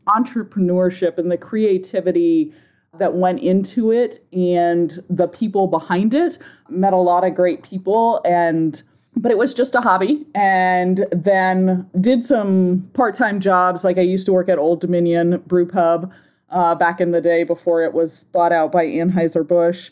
entrepreneurship 0.08 1.18
and 1.18 1.30
the 1.30 1.36
creativity 1.36 2.52
that 2.98 3.14
went 3.14 3.40
into 3.40 3.90
it 3.90 4.24
and 4.32 5.02
the 5.08 5.26
people 5.26 5.66
behind 5.66 6.12
it. 6.12 6.38
Met 6.68 6.92
a 6.92 6.98
lot 6.98 7.24
of 7.24 7.34
great 7.34 7.62
people 7.62 8.20
and 8.24 8.82
but 9.16 9.30
it 9.30 9.38
was 9.38 9.52
just 9.52 9.74
a 9.74 9.80
hobby 9.80 10.26
and 10.34 11.06
then 11.12 11.88
did 12.00 12.24
some 12.24 12.88
part-time 12.94 13.40
jobs 13.40 13.84
like 13.84 13.98
i 13.98 14.02
used 14.02 14.26
to 14.26 14.32
work 14.32 14.48
at 14.48 14.58
old 14.58 14.80
dominion 14.80 15.42
brew 15.46 15.66
pub 15.66 16.10
uh, 16.50 16.74
back 16.74 17.00
in 17.00 17.10
the 17.10 17.20
day 17.20 17.44
before 17.44 17.82
it 17.82 17.92
was 17.92 18.24
bought 18.24 18.52
out 18.52 18.72
by 18.72 18.84
anheuser-busch 18.84 19.90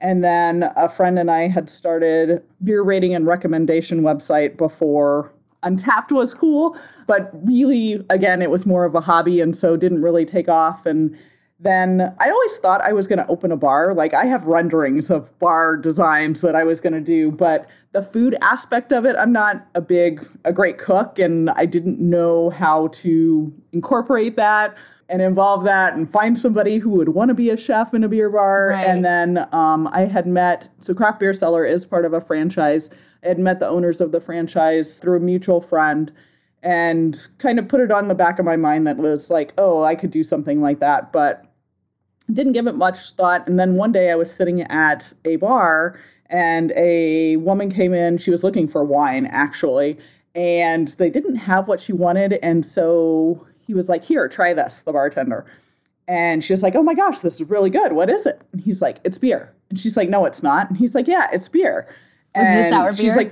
and 0.00 0.24
then 0.24 0.70
a 0.76 0.88
friend 0.88 1.18
and 1.18 1.30
i 1.30 1.46
had 1.46 1.68
started 1.68 2.42
beer 2.64 2.82
rating 2.82 3.14
and 3.14 3.26
recommendation 3.26 4.00
website 4.00 4.56
before 4.56 5.30
Untappd 5.62 6.12
was 6.12 6.34
cool 6.34 6.76
but 7.06 7.30
really 7.44 8.04
again 8.10 8.42
it 8.42 8.50
was 8.50 8.66
more 8.66 8.84
of 8.84 8.94
a 8.94 9.00
hobby 9.00 9.40
and 9.40 9.56
so 9.56 9.76
didn't 9.76 10.02
really 10.02 10.24
take 10.24 10.48
off 10.48 10.86
and 10.86 11.16
then 11.62 12.12
I 12.18 12.28
always 12.28 12.56
thought 12.56 12.80
I 12.80 12.92
was 12.92 13.06
going 13.06 13.20
to 13.20 13.26
open 13.28 13.52
a 13.52 13.56
bar. 13.56 13.94
Like 13.94 14.14
I 14.14 14.24
have 14.24 14.44
renderings 14.44 15.10
of 15.10 15.36
bar 15.38 15.76
designs 15.76 16.40
that 16.40 16.56
I 16.56 16.64
was 16.64 16.80
going 16.80 16.92
to 16.92 17.00
do, 17.00 17.30
but 17.30 17.68
the 17.92 18.02
food 18.02 18.36
aspect 18.40 18.92
of 18.92 19.04
it, 19.04 19.14
I'm 19.16 19.32
not 19.32 19.66
a 19.74 19.80
big, 19.80 20.26
a 20.44 20.52
great 20.52 20.78
cook, 20.78 21.18
and 21.18 21.50
I 21.50 21.66
didn't 21.66 22.00
know 22.00 22.50
how 22.50 22.88
to 22.88 23.52
incorporate 23.72 24.34
that 24.36 24.76
and 25.08 25.22
involve 25.22 25.62
that 25.64 25.94
and 25.94 26.10
find 26.10 26.38
somebody 26.38 26.78
who 26.78 26.90
would 26.90 27.10
want 27.10 27.28
to 27.28 27.34
be 27.34 27.50
a 27.50 27.56
chef 27.56 27.94
in 27.94 28.02
a 28.02 28.08
beer 28.08 28.30
bar. 28.30 28.68
Right. 28.68 28.86
And 28.86 29.04
then 29.04 29.46
um, 29.52 29.88
I 29.92 30.00
had 30.00 30.26
met, 30.26 30.68
so 30.80 30.94
Craft 30.94 31.20
Beer 31.20 31.34
Cellar 31.34 31.64
is 31.64 31.84
part 31.84 32.04
of 32.04 32.12
a 32.12 32.20
franchise. 32.20 32.90
Had 33.22 33.38
met 33.38 33.60
the 33.60 33.68
owners 33.68 34.00
of 34.00 34.12
the 34.12 34.20
franchise 34.20 34.98
through 34.98 35.16
a 35.18 35.20
mutual 35.20 35.60
friend 35.60 36.12
and 36.62 37.26
kind 37.38 37.58
of 37.58 37.68
put 37.68 37.80
it 37.80 37.90
on 37.90 38.08
the 38.08 38.14
back 38.14 38.38
of 38.38 38.44
my 38.44 38.56
mind 38.56 38.86
that 38.86 38.96
was 38.96 39.30
like, 39.30 39.52
oh, 39.58 39.82
I 39.82 39.94
could 39.94 40.10
do 40.10 40.22
something 40.22 40.60
like 40.60 40.78
that, 40.80 41.12
but 41.12 41.44
didn't 42.32 42.52
give 42.52 42.66
it 42.66 42.76
much 42.76 43.12
thought. 43.12 43.46
And 43.48 43.58
then 43.58 43.74
one 43.74 43.92
day 43.92 44.10
I 44.10 44.14
was 44.14 44.32
sitting 44.32 44.62
at 44.62 45.12
a 45.24 45.36
bar 45.36 45.98
and 46.26 46.72
a 46.76 47.36
woman 47.36 47.70
came 47.70 47.92
in. 47.92 48.18
She 48.18 48.30
was 48.30 48.44
looking 48.44 48.68
for 48.68 48.84
wine, 48.84 49.26
actually, 49.26 49.98
and 50.34 50.88
they 50.88 51.10
didn't 51.10 51.36
have 51.36 51.68
what 51.68 51.80
she 51.80 51.92
wanted. 51.92 52.34
And 52.42 52.64
so 52.64 53.46
he 53.58 53.74
was 53.74 53.88
like, 53.88 54.04
Here, 54.04 54.28
try 54.28 54.54
this, 54.54 54.82
the 54.82 54.92
bartender. 54.92 55.44
And 56.08 56.42
she's 56.42 56.62
like, 56.62 56.74
Oh 56.74 56.82
my 56.82 56.94
gosh, 56.94 57.20
this 57.20 57.34
is 57.34 57.48
really 57.48 57.70
good. 57.70 57.92
What 57.92 58.08
is 58.08 58.24
it? 58.24 58.40
And 58.52 58.60
he's 58.60 58.80
like, 58.80 58.98
It's 59.04 59.18
beer. 59.18 59.52
And 59.68 59.78
she's 59.78 59.96
like, 59.96 60.08
No, 60.08 60.24
it's 60.24 60.42
not. 60.42 60.68
And 60.68 60.76
he's 60.78 60.94
like, 60.94 61.06
Yeah, 61.06 61.28
it's 61.32 61.48
beer. 61.48 61.88
Was 62.36 62.46
and 62.46 62.58
it 62.60 62.66
a 62.66 62.68
sour 62.70 62.92
beer? 62.92 62.96
She's 63.02 63.16
like, 63.16 63.30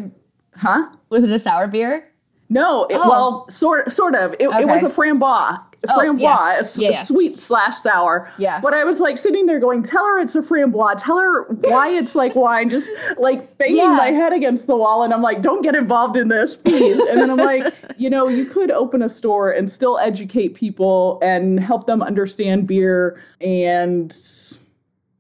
Huh? 0.57 0.89
Was 1.09 1.23
it 1.25 1.31
a 1.31 1.39
sour 1.39 1.67
beer? 1.69 2.07
No, 2.53 2.85
it, 2.87 2.97
Oh. 2.97 3.09
well, 3.09 3.49
sort 3.49 3.93
sort 3.93 4.15
of. 4.17 4.33
It, 4.35 4.43
it 4.51 4.67
was 4.67 4.83
a 4.83 4.89
framboise, 4.89 5.61
Oh, 5.89 5.97
framboise, 5.99 6.21
yeah. 6.21 6.59
a 6.59 6.65
Yeah, 6.91 6.91
yeah. 6.91 7.03
sweet 7.05 7.37
slash 7.37 7.79
sour. 7.79 8.29
Yeah. 8.39 8.61
But 8.61 8.75
I 8.75 8.83
was 8.83 8.99
like 8.99 9.19
sitting 9.19 9.47
there 9.47 9.61
going, 9.61 9.85
"Tell 9.85 10.05
her 10.05 10.19
it's 10.19 10.35
a 10.35 10.43
framboise. 10.43 11.01
Tell 11.03 11.17
her 11.19 11.45
why 11.45 11.91
it's 11.91 12.17
like 12.17 12.35
wine." 12.35 12.69
Just 12.69 12.91
like 13.19 13.57
banging 13.57 13.97
my 13.97 14.09
head 14.11 14.33
against 14.33 14.67
the 14.67 14.75
wall, 14.77 15.05
and 15.05 15.15
I'm 15.15 15.23
like, 15.23 15.43
"Don't 15.43 15.63
get 15.63 15.77
involved 15.77 16.17
in 16.17 16.27
this, 16.27 16.57
please." 16.57 16.99
and 16.99 17.21
then 17.23 17.31
I'm 17.31 17.37
like, 17.39 17.73
you 17.99 18.11
know, 18.11 18.27
you 18.29 18.45
could 18.47 18.73
open 18.73 19.01
a 19.01 19.09
store 19.09 19.53
and 19.53 19.71
still 19.71 19.99
educate 19.99 20.55
people 20.57 21.21
and 21.23 21.61
help 21.61 21.87
them 21.87 22.03
understand 22.03 22.67
beer, 22.67 23.23
and 23.41 24.13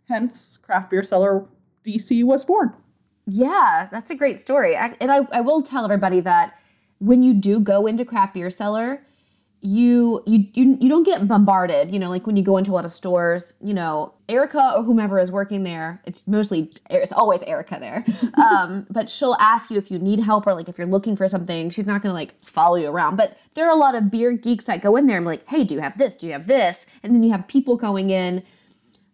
hence, 0.08 0.58
craft 0.58 0.90
beer 0.90 1.04
cellar 1.04 1.46
DC 1.86 2.24
was 2.24 2.44
born. 2.44 2.72
Yeah, 3.26 3.88
that's 3.90 4.10
a 4.10 4.14
great 4.14 4.38
story. 4.38 4.76
I, 4.76 4.96
and 5.00 5.10
I, 5.10 5.18
I 5.32 5.40
will 5.40 5.62
tell 5.62 5.84
everybody 5.84 6.20
that 6.20 6.58
when 6.98 7.22
you 7.22 7.34
do 7.34 7.60
go 7.60 7.86
into 7.86 8.04
craft 8.04 8.34
beer 8.34 8.50
cellar, 8.50 9.02
you, 9.62 10.22
you 10.26 10.46
you 10.54 10.78
you 10.80 10.88
don't 10.88 11.02
get 11.04 11.28
bombarded. 11.28 11.92
You 11.92 11.98
know, 11.98 12.08
like 12.08 12.26
when 12.26 12.34
you 12.34 12.42
go 12.42 12.56
into 12.56 12.70
a 12.70 12.72
lot 12.72 12.86
of 12.86 12.92
stores, 12.92 13.52
you 13.60 13.74
know, 13.74 14.14
Erika 14.26 14.72
or 14.76 14.82
whomever 14.82 15.18
is 15.18 15.30
working 15.30 15.64
there. 15.64 16.00
It's 16.06 16.26
mostly 16.26 16.70
it's 16.88 17.12
always 17.12 17.42
Erika 17.42 17.76
there, 17.78 18.04
um, 18.42 18.86
but 18.88 19.10
she'll 19.10 19.36
ask 19.38 19.70
you 19.70 19.76
if 19.76 19.90
you 19.90 19.98
need 19.98 20.20
help 20.20 20.46
or 20.46 20.54
like 20.54 20.70
if 20.70 20.78
you're 20.78 20.86
looking 20.86 21.14
for 21.14 21.28
something. 21.28 21.68
She's 21.68 21.84
not 21.84 22.00
gonna 22.00 22.14
like 22.14 22.42
follow 22.42 22.76
you 22.76 22.88
around. 22.88 23.16
But 23.16 23.36
there 23.54 23.66
are 23.66 23.72
a 23.72 23.76
lot 23.76 23.94
of 23.94 24.10
beer 24.10 24.32
geeks 24.32 24.64
that 24.64 24.80
go 24.80 24.96
in 24.96 25.06
there 25.06 25.18
and 25.18 25.24
be 25.24 25.28
like, 25.28 25.46
hey, 25.46 25.64
do 25.64 25.74
you 25.74 25.80
have 25.80 25.98
this? 25.98 26.16
Do 26.16 26.26
you 26.26 26.32
have 26.32 26.46
this? 26.46 26.86
And 27.02 27.14
then 27.14 27.22
you 27.22 27.30
have 27.32 27.46
people 27.46 27.76
going 27.76 28.08
in 28.08 28.42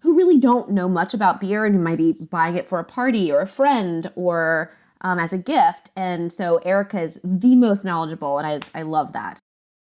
who 0.07 0.17
really 0.17 0.39
don't 0.39 0.71
know 0.71 0.89
much 0.89 1.15
about 1.15 1.41
beer 1.41 1.65
and 1.65 1.75
who 1.75 1.83
might 1.83 1.99
be 1.99 2.13
buying 2.13 2.57
it 2.57 2.69
for 2.69 2.79
a 2.79 2.85
party 2.85 3.33
or 3.33 3.41
a 3.41 3.47
friend 3.47 4.13
or 4.15 4.73
um, 5.01 5.19
as 5.19 5.33
a 5.33 5.39
gift. 5.39 5.91
And 5.97 6.33
so 6.33 6.59
Erika 6.59 7.01
is 7.03 7.21
the 7.25 7.57
most 7.57 7.85
knowledgeable, 7.85 8.39
and 8.39 8.47
I, 8.47 8.79
I 8.79 8.83
love 8.83 9.13
that. 9.15 9.41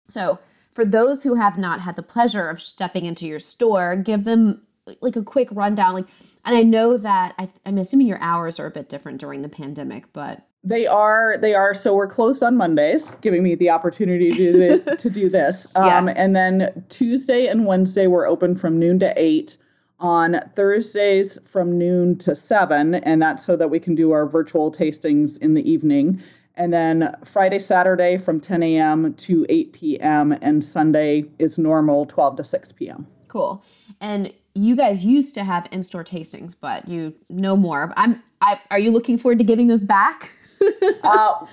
So 0.08 0.40
for 0.72 0.86
those 0.86 1.24
who 1.24 1.36
have 1.36 1.58
not 1.58 1.82
had 1.82 1.98
the 1.98 2.02
pleasure 2.02 2.48
of 2.48 2.62
stepping 2.62 3.04
into 3.04 3.28
your 3.28 3.40
store, 3.40 3.98
give 3.98 4.24
them 4.24 4.62
like 5.02 5.18
a 5.18 5.24
quick 5.24 5.50
rundown. 5.52 5.96
Like, 5.96 6.08
and 6.46 6.56
I 6.56 6.64
know 6.64 6.96
that 6.98 7.36
I, 7.38 7.50
I'm 7.66 7.78
assuming 7.78 8.08
your 8.08 8.22
hours 8.22 8.58
are 8.58 8.68
a 8.68 8.72
bit 8.72 8.88
different 8.88 9.20
during 9.20 9.42
the 9.42 9.50
pandemic, 9.50 10.14
but 10.14 10.48
They 10.64 10.88
are. 10.88 11.38
They 11.38 11.56
are. 11.56 11.74
So 11.74 11.94
we're 11.94 12.08
closed 12.08 12.42
on 12.42 12.56
Mondays, 12.56 13.12
giving 13.20 13.44
me 13.44 13.56
the 13.56 13.70
opportunity 13.70 14.32
to 14.32 14.38
do 14.38 14.52
the, 14.54 14.96
to 14.96 15.10
do 15.10 15.30
this. 15.30 15.68
Yeah. 15.76 15.98
Um, 15.98 16.08
And 16.08 16.34
then 16.34 16.86
Tuesday 16.88 17.48
and 17.48 17.66
Wednesday 17.66 18.08
we're 18.08 18.28
open 18.28 18.56
from 18.56 18.80
noon 18.80 19.00
to 19.00 19.14
eight. 19.18 19.58
On 20.00 20.40
Thursdays 20.56 21.38
from 21.46 21.78
noon 21.78 22.18
to 22.20 22.36
seven, 22.36 22.96
and 22.96 23.22
that's 23.22 23.46
so 23.46 23.56
that 23.56 23.70
we 23.70 23.80
can 23.80 23.96
do 23.96 24.12
our 24.12 24.26
virtual 24.26 24.72
tastings 24.72 25.38
in 25.38 25.54
the 25.54 25.70
evening. 25.70 26.22
And 26.58 26.74
then 26.74 27.16
Friday, 27.24 27.60
Saturday 27.60 28.18
from 28.18 28.40
10 28.40 28.64
a.m. 28.64 29.14
to 29.14 29.46
8 29.50 29.74
p.m. 29.74 30.32
and 30.42 30.64
Sunday 30.64 31.26
is 31.40 31.58
normal 31.58 32.06
12 32.06 32.38
to 32.38 32.44
6 32.44 32.72
p.m. 32.74 33.08
Cool. 33.28 33.64
And 34.00 34.34
you 34.54 34.76
guys 34.76 35.04
used 35.04 35.36
to 35.36 35.44
have 35.44 35.68
in-store 35.72 36.04
tastings, 36.04 36.56
but 36.60 36.88
you 36.88 37.14
know 37.30 37.56
more. 37.56 37.94
I'm. 37.98 38.24
I 38.42 38.60
are 38.72 38.80
you 38.80 38.92
looking 38.92 39.18
forward 39.18 39.38
to 39.40 39.44
getting 39.44 39.68
this 39.68 39.84
back? 39.84 40.32
uh, 41.04 41.46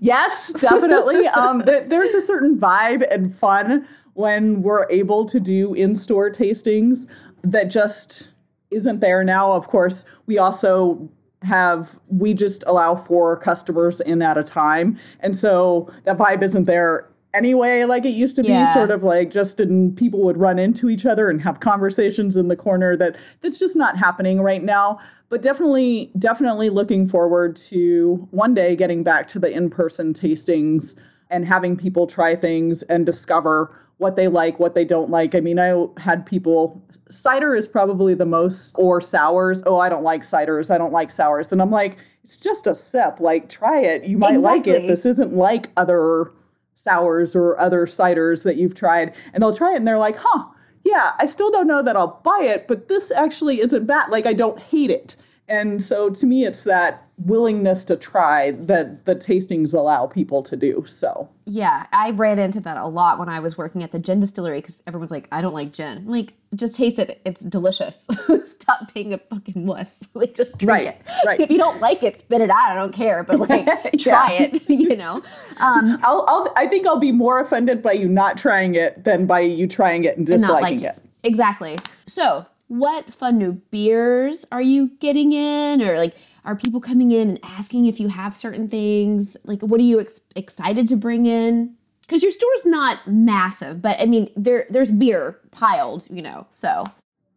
yes, 0.00 0.52
definitely. 0.60 1.26
Um, 1.34 1.64
th- 1.64 1.88
there's 1.88 2.12
a 2.14 2.24
certain 2.24 2.58
vibe 2.58 3.06
and 3.10 3.36
fun 3.36 3.86
when 4.14 4.62
we're 4.62 4.90
able 4.90 5.24
to 5.24 5.40
do 5.40 5.72
in-store 5.74 6.30
tastings 6.30 7.06
that 7.42 7.64
just 7.64 8.32
isn't 8.70 9.00
there 9.00 9.22
now. 9.24 9.52
Of 9.52 9.68
course, 9.68 10.04
we 10.26 10.38
also 10.38 11.08
have 11.42 11.98
we 12.08 12.34
just 12.34 12.62
allow 12.66 12.94
four 12.94 13.36
customers 13.36 14.00
in 14.02 14.22
at 14.22 14.38
a 14.38 14.44
time, 14.44 14.98
and 15.20 15.36
so 15.36 15.92
that 16.04 16.16
vibe 16.18 16.42
isn't 16.42 16.64
there 16.64 17.08
anyway 17.34 17.84
like 17.84 18.04
it 18.04 18.10
used 18.10 18.36
to 18.36 18.42
be 18.42 18.50
Yeah. 18.50 18.72
sort 18.74 18.90
of 18.90 19.02
like 19.02 19.30
just 19.30 19.58
in 19.58 19.94
people 19.94 20.20
would 20.22 20.36
run 20.36 20.58
into 20.58 20.90
each 20.90 21.06
other 21.06 21.30
and 21.30 21.40
have 21.40 21.60
conversations 21.60 22.36
in 22.36 22.48
the 22.48 22.56
corner 22.56 22.94
that 22.96 23.16
that's 23.40 23.58
just 23.58 23.74
not 23.74 23.96
happening 23.96 24.42
right 24.42 24.62
now 24.62 24.98
but 25.30 25.40
definitely 25.40 26.10
definitely 26.18 26.68
looking 26.68 27.08
forward 27.08 27.56
to 27.56 28.28
one 28.32 28.52
day 28.52 28.76
getting 28.76 29.02
back 29.02 29.28
to 29.28 29.38
the 29.38 29.50
in-person 29.50 30.12
tastings 30.12 30.94
and 31.30 31.46
having 31.46 31.74
people 31.74 32.06
try 32.06 32.36
things 32.36 32.82
and 32.84 33.06
discover 33.06 33.74
what 33.96 34.14
they 34.16 34.28
like 34.28 34.60
what 34.60 34.74
they 34.74 34.84
don't 34.84 35.08
like 35.10 35.34
i 35.34 35.40
mean 35.40 35.58
i 35.58 35.74
had 35.96 36.26
people 36.26 36.82
cider 37.12 37.54
is 37.54 37.68
probably 37.68 38.14
the 38.14 38.26
most 38.26 38.74
or 38.78 39.00
sours. 39.00 39.62
Oh 39.66 39.78
i 39.78 39.88
don't 39.88 40.02
like 40.02 40.22
ciders. 40.22 40.70
I 40.70 40.78
don't 40.78 40.92
like 40.92 41.10
sours. 41.10 41.52
And 41.52 41.60
i'm 41.60 41.70
like 41.70 41.98
it's 42.24 42.36
just 42.36 42.66
a 42.66 42.74
sip. 42.74 43.16
Like 43.20 43.48
try 43.48 43.80
it. 43.80 44.04
You 44.04 44.16
might 44.16 44.38
like 44.38 44.66
it. 44.66 44.86
This 44.86 45.04
isn't 45.04 45.34
like 45.34 45.70
other 45.76 46.32
sours 46.76 47.34
or 47.34 47.58
other 47.58 47.86
ciders 47.86 48.44
that 48.44 48.56
you've 48.56 48.74
tried. 48.74 49.12
And 49.32 49.42
they'll 49.42 49.54
try 49.54 49.72
it 49.72 49.76
and 49.76 49.86
they're 49.86 49.98
like 49.98 50.16
huh 50.18 50.44
yeah 50.84 51.12
i 51.20 51.26
still 51.26 51.50
don't 51.52 51.68
know 51.68 51.80
that 51.80 51.96
i'll 51.96 52.20
buy 52.24 52.40
it 52.42 52.66
but 52.66 52.88
this 52.88 53.10
actually 53.12 53.60
isn't 53.60 53.86
bad. 53.86 54.10
Like 54.10 54.26
i 54.26 54.32
don't 54.32 54.58
hate 54.58 54.90
it. 54.90 55.16
And 55.48 55.82
so 55.82 56.10
to 56.10 56.26
me 56.26 56.44
it's 56.44 56.64
that 56.64 57.06
willingness 57.26 57.84
to 57.86 57.96
try 57.96 58.50
that 58.52 59.04
the 59.06 59.14
tastings 59.16 59.74
allow 59.74 60.06
people 60.06 60.42
to 60.42 60.56
do 60.56 60.84
so 60.86 61.28
Yeah, 61.46 61.86
I 61.92 62.10
ran 62.12 62.38
into 62.38 62.60
that 62.60 62.76
a 62.76 62.86
lot 62.86 63.18
when 63.18 63.28
I 63.28 63.40
was 63.40 63.56
working 63.58 63.82
at 63.82 63.92
the 63.92 63.98
gin 63.98 64.20
distillery 64.20 64.60
because 64.60 64.76
everyone's 64.86 65.10
like, 65.10 65.28
I 65.32 65.40
don't 65.40 65.54
like 65.54 65.72
gin. 65.72 65.98
I'm 65.98 66.06
like, 66.06 66.34
just 66.54 66.76
taste 66.76 66.98
it. 66.98 67.20
It's 67.24 67.44
delicious. 67.44 68.06
Stop 68.44 68.92
being 68.94 69.12
a 69.12 69.18
fucking 69.18 69.66
wuss. 69.66 70.08
Like, 70.14 70.34
just 70.34 70.56
drink 70.58 70.70
Right, 70.70 70.86
it. 70.86 71.02
right. 71.26 71.40
If 71.40 71.50
you 71.50 71.58
don't 71.58 71.80
like 71.80 72.02
it, 72.02 72.16
spit 72.16 72.40
it 72.40 72.50
out. 72.50 72.70
I 72.70 72.74
don't 72.74 72.92
care. 72.92 73.24
But 73.24 73.40
like, 73.48 73.66
try 73.98 74.32
it. 74.32 74.68
You 74.68 74.96
know. 74.96 75.22
Um, 75.58 75.98
I'll, 76.02 76.24
I'll 76.28 76.52
i 76.56 76.66
think 76.66 76.86
i'll 76.86 76.98
be 76.98 77.12
more 77.12 77.40
offended 77.40 77.82
by 77.82 77.92
you 77.92 78.08
not 78.08 78.36
trying 78.36 78.74
it 78.74 79.02
than 79.04 79.26
by 79.26 79.40
you 79.40 79.66
trying 79.66 80.04
it 80.04 80.16
and 80.16 80.28
and 80.28 80.40
disliking 80.40 80.40
not 80.40 80.62
like 80.62 80.96
it. 80.96 80.96
it. 80.96 81.02
Exactly. 81.24 81.78
So, 82.06 82.44
what 82.72 83.12
fun 83.12 83.36
new 83.36 83.52
beers 83.70 84.46
are 84.50 84.62
you 84.62 84.92
getting 84.98 85.32
in, 85.32 85.82
or 85.82 85.98
like, 85.98 86.14
are 86.46 86.56
people 86.56 86.80
coming 86.80 87.12
in 87.12 87.28
and 87.28 87.38
asking 87.42 87.84
if 87.84 88.00
you 88.00 88.08
have 88.08 88.34
certain 88.34 88.66
things? 88.66 89.36
Like, 89.44 89.60
what 89.60 89.78
are 89.78 89.84
you 89.84 90.00
ex- 90.00 90.22
excited 90.34 90.88
to 90.88 90.96
bring 90.96 91.26
in? 91.26 91.74
Because 92.00 92.22
your 92.22 92.32
store's 92.32 92.64
not 92.64 93.06
massive, 93.06 93.82
but 93.82 94.00
I 94.00 94.06
mean, 94.06 94.30
there 94.36 94.64
there's 94.70 94.90
beer 94.90 95.38
piled, 95.50 96.06
you 96.10 96.22
know. 96.22 96.46
So 96.48 96.86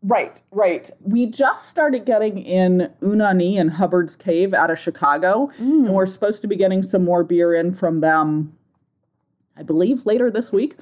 Right, 0.04 0.38
right. 0.52 0.90
We 1.02 1.26
just 1.26 1.68
started 1.68 2.06
getting 2.06 2.38
in 2.38 2.90
Une 3.02 3.20
Année 3.20 3.60
and 3.60 3.72
Hubbard's 3.72 4.16
Cave 4.16 4.54
out 4.54 4.72
of 4.72 4.80
Chicago, 4.80 5.52
and 5.58 5.88
mm. 5.88 5.90
we're 5.90 6.06
supposed 6.06 6.42
to 6.44 6.48
be 6.48 6.56
getting 6.56 6.82
some 6.82 7.04
more 7.04 7.26
beer 7.26 7.54
in 7.54 7.74
from 7.74 8.00
them, 8.00 8.56
I 9.58 9.64
believe, 9.64 10.06
later 10.06 10.32
this 10.32 10.54
week. 10.54 10.76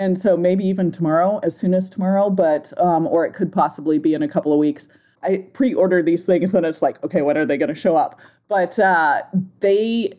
And 0.00 0.18
so 0.18 0.34
maybe 0.34 0.64
even 0.64 0.90
tomorrow, 0.90 1.40
as 1.42 1.54
soon 1.54 1.74
as 1.74 1.90
tomorrow, 1.90 2.30
but 2.30 2.72
um, 2.80 3.06
or 3.06 3.26
it 3.26 3.34
could 3.34 3.52
possibly 3.52 3.98
be 3.98 4.14
in 4.14 4.22
a 4.22 4.28
couple 4.28 4.50
of 4.50 4.58
weeks. 4.58 4.88
I 5.22 5.44
pre-order 5.52 6.02
these 6.02 6.24
things, 6.24 6.54
and 6.54 6.64
it's 6.64 6.80
like, 6.80 7.04
okay, 7.04 7.20
when 7.20 7.36
are 7.36 7.44
they 7.44 7.58
going 7.58 7.68
to 7.68 7.74
show 7.74 7.98
up? 7.98 8.18
But 8.48 8.78
uh, 8.78 9.20
they 9.60 10.14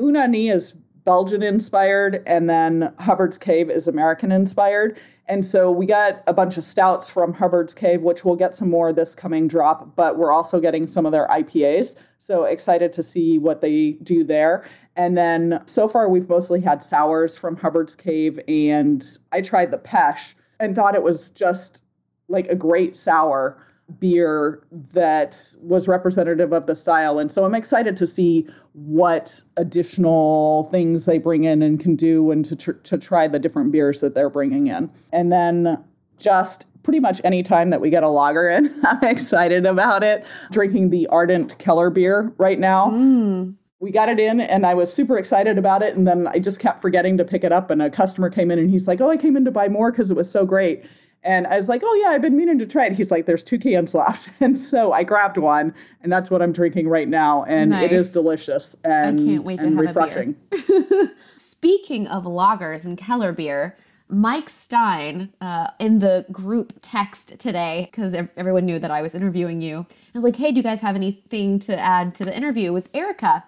Une 0.00 0.14
Année 0.14 0.52
is 0.52 0.72
Belgian 1.04 1.44
inspired, 1.44 2.24
and 2.26 2.50
then 2.50 2.92
Hubbard's 2.98 3.38
Cave 3.38 3.70
is 3.70 3.86
American 3.86 4.32
inspired. 4.32 4.98
And 5.28 5.46
so 5.46 5.70
we 5.70 5.86
got 5.86 6.24
a 6.26 6.32
bunch 6.32 6.58
of 6.58 6.64
stouts 6.64 7.08
from 7.08 7.32
Hubbard's 7.32 7.72
Cave, 7.72 8.02
which 8.02 8.24
we'll 8.24 8.34
get 8.34 8.56
some 8.56 8.68
more 8.68 8.92
this 8.92 9.14
coming 9.14 9.46
drop, 9.46 9.94
but 9.94 10.18
we're 10.18 10.32
also 10.32 10.58
getting 10.58 10.88
some 10.88 11.06
of 11.06 11.12
their 11.12 11.28
IPAs. 11.28 11.94
So 12.18 12.44
excited 12.44 12.92
to 12.94 13.02
see 13.04 13.38
what 13.38 13.60
they 13.60 13.92
do 14.02 14.24
there. 14.24 14.68
And 15.00 15.16
then 15.16 15.62
so 15.64 15.88
far, 15.88 16.10
we've 16.10 16.28
mostly 16.28 16.60
had 16.60 16.82
sours 16.82 17.34
from 17.34 17.56
Hubbard's 17.56 17.96
Cave, 17.96 18.38
and 18.46 19.02
I 19.32 19.40
tried 19.40 19.70
the 19.70 19.78
Pesh 19.78 20.34
and 20.60 20.76
thought 20.76 20.94
it 20.94 21.02
was 21.02 21.30
just 21.30 21.82
like 22.28 22.46
a 22.48 22.54
great 22.54 22.94
sour 22.94 23.56
beer 23.98 24.62
that 24.92 25.40
was 25.62 25.88
representative 25.88 26.52
of 26.52 26.66
the 26.66 26.76
style. 26.76 27.18
And 27.18 27.32
so 27.32 27.46
I'm 27.46 27.54
excited 27.54 27.96
to 27.96 28.06
see 28.06 28.46
what 28.74 29.42
additional 29.56 30.64
things 30.70 31.06
they 31.06 31.16
bring 31.16 31.44
in 31.44 31.62
and 31.62 31.80
can 31.80 31.96
do 31.96 32.30
and 32.30 32.44
to, 32.44 32.54
tr- 32.54 32.72
to 32.72 32.98
try 32.98 33.26
the 33.26 33.38
different 33.38 33.72
beers 33.72 34.02
that 34.02 34.14
they're 34.14 34.28
bringing 34.28 34.66
in. 34.66 34.92
And 35.14 35.32
then 35.32 35.82
just 36.18 36.66
pretty 36.82 37.00
much 37.00 37.22
any 37.24 37.42
time 37.42 37.70
that 37.70 37.80
we 37.80 37.88
get 37.88 38.02
a 38.02 38.08
lager 38.10 38.50
in, 38.50 38.70
I'm 38.84 39.02
excited 39.04 39.64
about 39.64 40.02
it. 40.02 40.26
Drinking 40.52 40.90
the 40.90 41.06
Ardent 41.06 41.58
Keller 41.58 41.88
beer 41.88 42.34
right 42.36 42.58
now. 42.58 42.90
mm, 42.90 43.54
we 43.80 43.90
got 43.90 44.10
it 44.10 44.20
in 44.20 44.40
and 44.40 44.66
I 44.66 44.74
was 44.74 44.92
super 44.92 45.18
excited 45.18 45.58
about 45.58 45.82
it. 45.82 45.96
And 45.96 46.06
then 46.06 46.26
I 46.26 46.38
just 46.38 46.60
kept 46.60 46.82
forgetting 46.82 47.16
to 47.16 47.24
pick 47.24 47.44
it 47.44 47.50
up. 47.50 47.70
And 47.70 47.80
a 47.80 47.90
customer 47.90 48.28
came 48.28 48.50
in 48.50 48.58
and 48.58 48.70
he's 48.70 48.86
like, 48.86 49.00
Oh, 49.00 49.10
I 49.10 49.16
came 49.16 49.36
in 49.36 49.44
to 49.46 49.50
buy 49.50 49.68
more 49.68 49.90
because 49.90 50.10
it 50.10 50.16
was 50.16 50.30
so 50.30 50.44
great. 50.44 50.84
And 51.22 51.46
I 51.46 51.56
was 51.56 51.68
like, 51.68 51.80
Oh, 51.82 51.94
yeah, 51.94 52.08
I've 52.08 52.20
been 52.20 52.36
meaning 52.36 52.58
to 52.58 52.66
try 52.66 52.86
it. 52.86 52.92
He's 52.92 53.10
like, 53.10 53.24
There's 53.24 53.42
two 53.42 53.58
cans 53.58 53.94
left. 53.94 54.28
And 54.40 54.58
so 54.58 54.92
I 54.92 55.02
grabbed 55.02 55.38
one 55.38 55.74
and 56.02 56.12
that's 56.12 56.30
what 56.30 56.42
I'm 56.42 56.52
drinking 56.52 56.88
right 56.88 57.08
now. 57.08 57.44
And 57.44 57.72
it 57.72 57.90
is 57.90 58.12
delicious 58.12 58.76
and, 58.84 59.18
I 59.18 59.24
can't 59.24 59.44
wait 59.44 59.60
to 59.60 59.68
have 59.68 59.78
refreshing. 59.78 60.36
a 60.52 60.56
beer. 60.56 61.12
Speaking 61.38 62.06
of 62.06 62.24
lagers 62.24 62.84
and 62.84 62.98
Keller 62.98 63.32
beer, 63.32 63.76
Mike 64.10 64.50
Stein 64.50 65.32
uh, 65.40 65.70
in 65.78 66.00
the 66.00 66.26
group 66.32 66.74
text 66.82 67.38
today, 67.38 67.88
because 67.90 68.12
everyone 68.36 68.66
knew 68.66 68.78
that 68.78 68.90
I 68.90 69.00
was 69.02 69.14
interviewing 69.14 69.62
you, 69.62 69.86
I 69.88 70.18
was 70.18 70.24
like, 70.24 70.36
hey, 70.36 70.50
do 70.50 70.56
you 70.56 70.62
guys 70.62 70.80
have 70.80 70.96
anything 70.96 71.58
to 71.60 71.78
add 71.78 72.14
to 72.16 72.24
the 72.24 72.36
interview 72.36 72.72
with 72.72 72.90
Erika? 72.92 73.44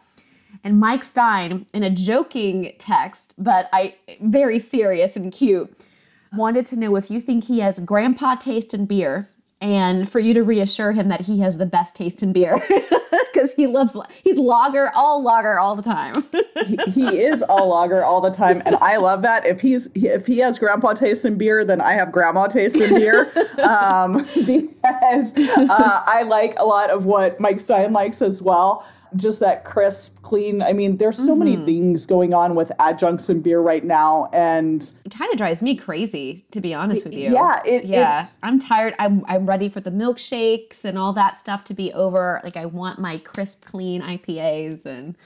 And 0.64 0.78
Mike 0.78 1.04
Stein, 1.04 1.66
in 1.74 1.82
a 1.82 1.90
joking 1.90 2.72
text, 2.78 3.34
but 3.36 3.68
I 3.72 3.96
very 4.20 4.58
serious 4.58 5.16
and 5.16 5.32
cute, 5.32 5.86
wanted 6.32 6.66
to 6.66 6.76
know 6.76 6.96
if 6.96 7.10
you 7.10 7.20
think 7.20 7.44
he 7.44 7.60
has 7.60 7.78
grandpa 7.80 8.36
taste 8.36 8.72
in 8.72 8.86
beer 8.86 9.28
and 9.60 10.10
for 10.10 10.18
you 10.18 10.34
to 10.34 10.42
reassure 10.42 10.92
him 10.92 11.08
that 11.08 11.22
he 11.22 11.40
has 11.40 11.58
the 11.58 11.66
best 11.66 11.94
taste 11.94 12.22
in 12.22 12.32
beer 12.32 12.56
because 13.32 13.52
he 13.54 13.66
loves 13.66 13.96
he's 14.24 14.38
lager 14.38 14.90
all 14.94 15.22
lager 15.22 15.58
all 15.58 15.76
the 15.76 15.82
time 15.82 16.24
he, 16.66 16.76
he 16.90 17.22
is 17.22 17.42
all 17.42 17.68
lager 17.68 18.02
all 18.04 18.20
the 18.20 18.30
time, 18.30 18.62
and 18.66 18.76
I 18.76 18.96
love 18.96 19.22
that. 19.22 19.46
If 19.46 19.60
he's 19.60 19.88
if 19.94 20.26
he 20.26 20.38
has 20.38 20.58
grandpa 20.58 20.94
taste 20.94 21.24
in 21.24 21.36
beer, 21.36 21.64
then 21.64 21.80
I 21.80 21.94
have 21.94 22.12
grandma 22.12 22.46
taste 22.46 22.76
in 22.76 22.94
beer, 22.94 23.32
um, 23.62 24.18
because 24.46 25.32
uh, 25.36 26.02
I 26.06 26.24
like 26.26 26.58
a 26.58 26.64
lot 26.64 26.90
of 26.90 27.04
what 27.04 27.40
Mike 27.40 27.60
Stein 27.60 27.92
likes 27.92 28.22
as 28.22 28.42
well. 28.42 28.86
Just 29.16 29.40
that 29.40 29.64
crisp, 29.64 30.20
clean. 30.22 30.62
I 30.62 30.72
mean, 30.72 30.96
there's 30.96 31.16
so 31.16 31.36
many 31.36 31.56
mm-hmm. 31.56 31.66
things 31.66 32.06
going 32.06 32.32
on 32.32 32.54
with 32.54 32.72
adjuncts 32.78 33.28
and 33.28 33.42
beer 33.42 33.60
right 33.60 33.84
now, 33.84 34.30
and 34.32 34.82
it 35.04 35.12
kind 35.12 35.30
of 35.30 35.38
drives 35.38 35.62
me 35.62 35.76
crazy 35.76 36.46
to 36.50 36.60
be 36.60 36.72
honest 36.72 37.04
with 37.04 37.14
you. 37.14 37.32
Yeah, 37.32 37.60
it, 37.64 37.84
yeah. 37.84 38.22
it's 38.22 38.38
i'm 38.42 38.58
tired. 38.58 38.94
I'm, 38.98 39.24
I'm 39.26 39.46
ready 39.46 39.68
for 39.68 39.80
the 39.80 39.90
milkshakes 39.90 40.84
and 40.84 40.98
all 40.98 41.12
that 41.12 41.38
stuff 41.38 41.64
to 41.64 41.74
be 41.74 41.92
over. 41.92 42.40
Like 42.42 42.56
i 42.56 42.66
want 42.66 42.98
my 42.98 43.18
crisp 43.18 43.64
clean 43.64 44.02
ipas 44.02 44.86
and 44.86 45.16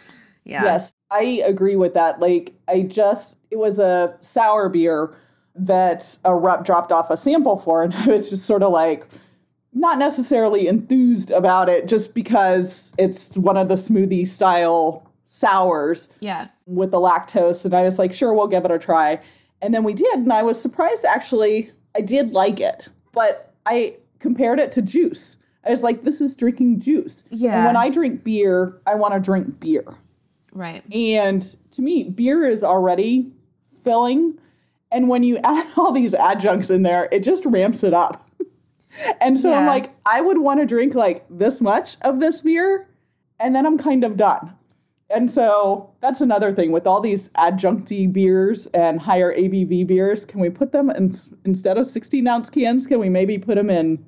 yeah. 0.47 0.62
Yes, 0.62 0.93
I 1.11 1.43
agree 1.45 1.75
with 1.75 1.95
that. 1.95 2.21
Like, 2.21 2.55
I 2.69 2.83
just, 2.83 3.37
it 3.50 3.57
was 3.57 3.81
a 3.81 4.16
sour 4.21 4.69
beer 4.69 5.14
that 5.57 6.16
a 6.25 6.35
rep 6.35 6.64
dropped 6.64 6.93
off 6.93 7.11
a 7.11 7.16
sample 7.16 7.59
for, 7.59 7.83
and 7.83 7.93
I 7.95 8.07
was 8.07 8.31
just 8.31 8.45
sort 8.45 8.62
of 8.62 8.73
like, 8.73 9.07
not 9.76 9.99
necessarily 9.99 10.66
enthused 10.66 11.30
about 11.30 11.68
it 11.68 11.87
just 11.87 12.14
because 12.14 12.95
it's 12.99 13.37
one 13.37 13.59
of 13.59 13.68
the 13.68 13.75
smoothie 13.75 14.26
style 14.26 15.06
sours 15.28 16.09
yeah 16.21 16.49
with 16.66 16.90
the 16.90 16.99
lactose. 16.99 17.64
And 17.64 17.75
I 17.75 17.83
was 17.83 17.99
like, 17.99 18.12
sure, 18.12 18.35
we'll 18.35 18.49
give 18.49 18.64
it 18.64 18.71
a 18.71 18.78
try. 18.78 19.21
And 19.62 19.73
then 19.73 19.85
we 19.85 19.95
did, 19.95 20.18
and 20.18 20.33
I 20.33 20.42
was 20.42 20.61
surprised 20.61 21.04
actually, 21.04 21.71
I 21.95 22.00
did 22.00 22.33
like 22.33 22.61
it, 22.61 22.88
but 23.12 23.54
I 23.64 23.97
compared 24.18 24.59
it 24.59 24.73
to 24.73 24.83
juice. 24.83 25.38
I 25.64 25.71
was 25.71 25.83
like, 25.83 26.04
this 26.04 26.21
is 26.21 26.37
drinking 26.37 26.80
juice. 26.80 27.25
Yeah. 27.30 27.56
And 27.56 27.66
when 27.66 27.76
I 27.76 27.90
drink 27.90 28.23
beer, 28.25 28.80
I 28.87 28.95
want 28.95 29.14
to 29.14 29.21
drink 29.21 29.59
beer. 29.61 29.85
right 30.52 30.83
And 30.92 31.42
to 31.73 31.83
me, 31.83 32.04
beer 32.04 32.47
is 32.47 32.62
already 32.62 33.30
filling. 33.83 34.38
And 34.92 35.09
when 35.09 35.23
you 35.23 35.38
add 35.45 35.66
all 35.76 35.92
these 35.92 36.14
adjuncts 36.14 36.71
in 36.71 36.83
there, 36.83 37.09
it 37.12 37.21
just 37.21 37.45
ramps 37.47 37.83
it 37.83 37.95
up. 37.95 38.25
And 39.21 39.38
so 39.38 39.53
I'm 39.53 39.67
like, 39.67 39.95
I 40.07 40.21
would 40.21 40.38
want 40.38 40.61
to 40.61 40.67
drink 40.67 40.95
like 40.95 41.25
this 41.31 41.61
much 41.61 41.97
of 42.03 42.21
this 42.21 42.41
beer, 42.43 42.88
and 43.41 43.55
then 43.55 43.67
I'm 43.67 43.79
kind 43.79 44.05
of 44.05 44.17
done. 44.17 44.53
And 45.09 45.31
so 45.31 45.91
that's 46.00 46.21
another 46.21 46.53
thing 46.53 46.73
with 46.73 46.87
all 46.87 47.00
these 47.00 47.29
adjuncty 47.31 48.13
beers 48.13 48.67
and 48.75 49.00
higher 49.00 49.32
ABV 49.37 49.87
beers. 49.87 50.26
Can 50.26 50.41
we 50.41 50.50
put 50.50 50.73
them 50.73 50.91
in 50.91 51.15
instead 51.45 51.78
of 51.78 51.87
16 51.87 52.26
ounce 52.26 52.50
cans? 52.50 52.87
Can 52.87 52.99
we 52.99 53.09
maybe 53.09 53.39
put 53.39 53.54
them 53.54 53.71
in 53.71 54.04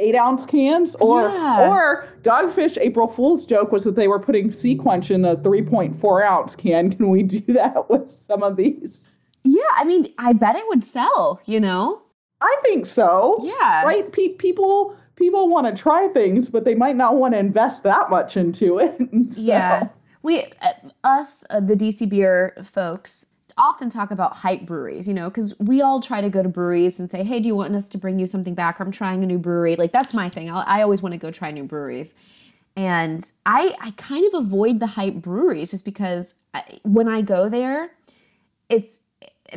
eight 0.00 0.16
ounce 0.16 0.44
cans? 0.44 0.96
Or 0.96 1.28
Yeah. 1.28 1.70
or 1.70 2.08
Dogfish 2.22 2.76
April 2.78 3.06
Fool's 3.06 3.46
joke 3.46 3.70
was 3.70 3.84
that 3.84 3.94
they 3.94 4.08
were 4.08 4.18
putting 4.18 4.50
SeaQuench 4.50 5.12
in 5.12 5.24
a 5.24 5.36
3.4 5.36 6.24
ounce 6.26 6.56
can. 6.56 6.90
Can 6.90 7.10
we 7.10 7.22
do 7.22 7.40
that 7.52 7.88
with 7.88 8.12
some 8.26 8.42
of 8.42 8.56
these? 8.56 9.02
yeah 9.46 9.62
i 9.74 9.84
mean 9.84 10.06
i 10.16 10.32
bet 10.32 10.56
it 10.56 10.64
would 10.68 10.82
sell 10.82 11.38
you 11.44 11.60
know 11.60 12.00
I 12.44 12.56
think 12.64 12.86
so. 12.86 13.38
yeah 13.42 13.84
Right? 13.84 14.10
Pe- 14.12 14.34
people 14.46 14.96
people 15.16 15.48
want 15.48 15.66
to 15.66 15.80
try 15.80 16.08
things, 16.08 16.50
but 16.50 16.64
they 16.64 16.74
might 16.74 16.96
not 16.96 17.16
want 17.16 17.34
to 17.34 17.38
invest 17.38 17.82
that 17.84 18.10
much 18.10 18.36
into 18.36 18.78
it. 18.78 18.96
So- 19.34 19.40
Yeah. 19.42 19.88
We, 20.22 20.42
uh, 20.62 20.72
us, 21.04 21.44
uh, 21.50 21.60
the 21.60 21.74
DC 21.76 22.08
Beer 22.08 22.54
folks, 22.64 23.26
often 23.58 23.88
talk 23.90 24.10
about 24.10 24.34
hype 24.36 24.62
breweries, 24.66 25.06
you 25.06 25.12
know, 25.14 25.28
because 25.30 25.54
we 25.60 25.82
all 25.82 26.00
try 26.00 26.20
to 26.22 26.30
go 26.30 26.42
to 26.42 26.48
breweries 26.48 26.98
and 26.98 27.10
say, 27.10 27.22
hey, 27.22 27.38
do 27.40 27.46
you 27.46 27.54
want 27.54 27.76
us 27.76 27.88
to 27.90 27.98
bring 27.98 28.18
you 28.18 28.26
something 28.26 28.54
back? 28.54 28.80
I'm 28.80 28.90
trying 28.90 29.22
a 29.22 29.26
new 29.26 29.38
brewery. 29.38 29.76
Like, 29.76 29.92
that's 29.92 30.12
my 30.14 30.28
thing. 30.30 30.50
I'll, 30.50 30.64
I 30.66 30.82
always 30.82 31.02
want 31.02 31.12
to 31.12 31.18
go 31.18 31.30
try 31.30 31.50
new 31.52 31.64
breweries. 31.64 32.14
And 32.74 33.30
I, 33.46 33.76
I 33.80 33.92
kind 33.92 34.24
of 34.34 34.42
avoid 34.44 34.80
the 34.80 34.88
hype 34.88 35.14
breweries 35.16 35.70
just 35.70 35.84
because 35.84 36.34
I, 36.54 36.62
when 36.82 37.06
I 37.06 37.20
go 37.22 37.48
there, 37.48 37.92
it's 38.68 39.00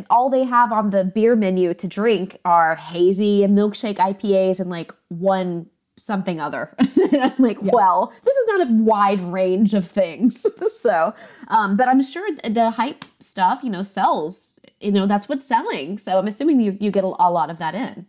all 0.09 0.29
they 0.29 0.43
have 0.43 0.71
on 0.71 0.89
the 0.89 1.03
beer 1.03 1.35
menu 1.35 1.73
to 1.73 1.87
drink 1.87 2.37
are 2.45 2.75
hazy 2.75 3.43
and 3.43 3.57
milkshake 3.57 3.97
IPAs 3.97 4.59
and 4.59 4.69
like 4.69 4.91
one 5.09 5.67
something 5.97 6.39
other. 6.39 6.75
And 7.11 7.21
I'm 7.23 7.33
like, 7.37 7.61
well, 7.61 8.13
this 8.23 8.35
is 8.35 8.47
not 8.47 8.67
a 8.67 8.73
wide 8.73 9.21
range 9.21 9.73
of 9.73 9.87
things. 9.87 10.45
so, 10.73 11.13
um, 11.47 11.77
but 11.77 11.87
I'm 11.87 12.03
sure 12.03 12.27
th- 12.27 12.53
the 12.53 12.69
hype 12.71 13.05
stuff, 13.19 13.61
you 13.63 13.69
know, 13.69 13.83
sells. 13.83 14.59
You 14.79 14.91
know, 14.91 15.07
that's 15.07 15.27
what's 15.27 15.47
selling. 15.47 15.97
So 15.97 16.19
I'm 16.19 16.27
assuming 16.27 16.61
you, 16.61 16.77
you 16.79 16.91
get 16.91 17.03
a, 17.03 17.07
a 17.07 17.31
lot 17.31 17.49
of 17.49 17.57
that 17.59 17.73
in. 17.73 18.05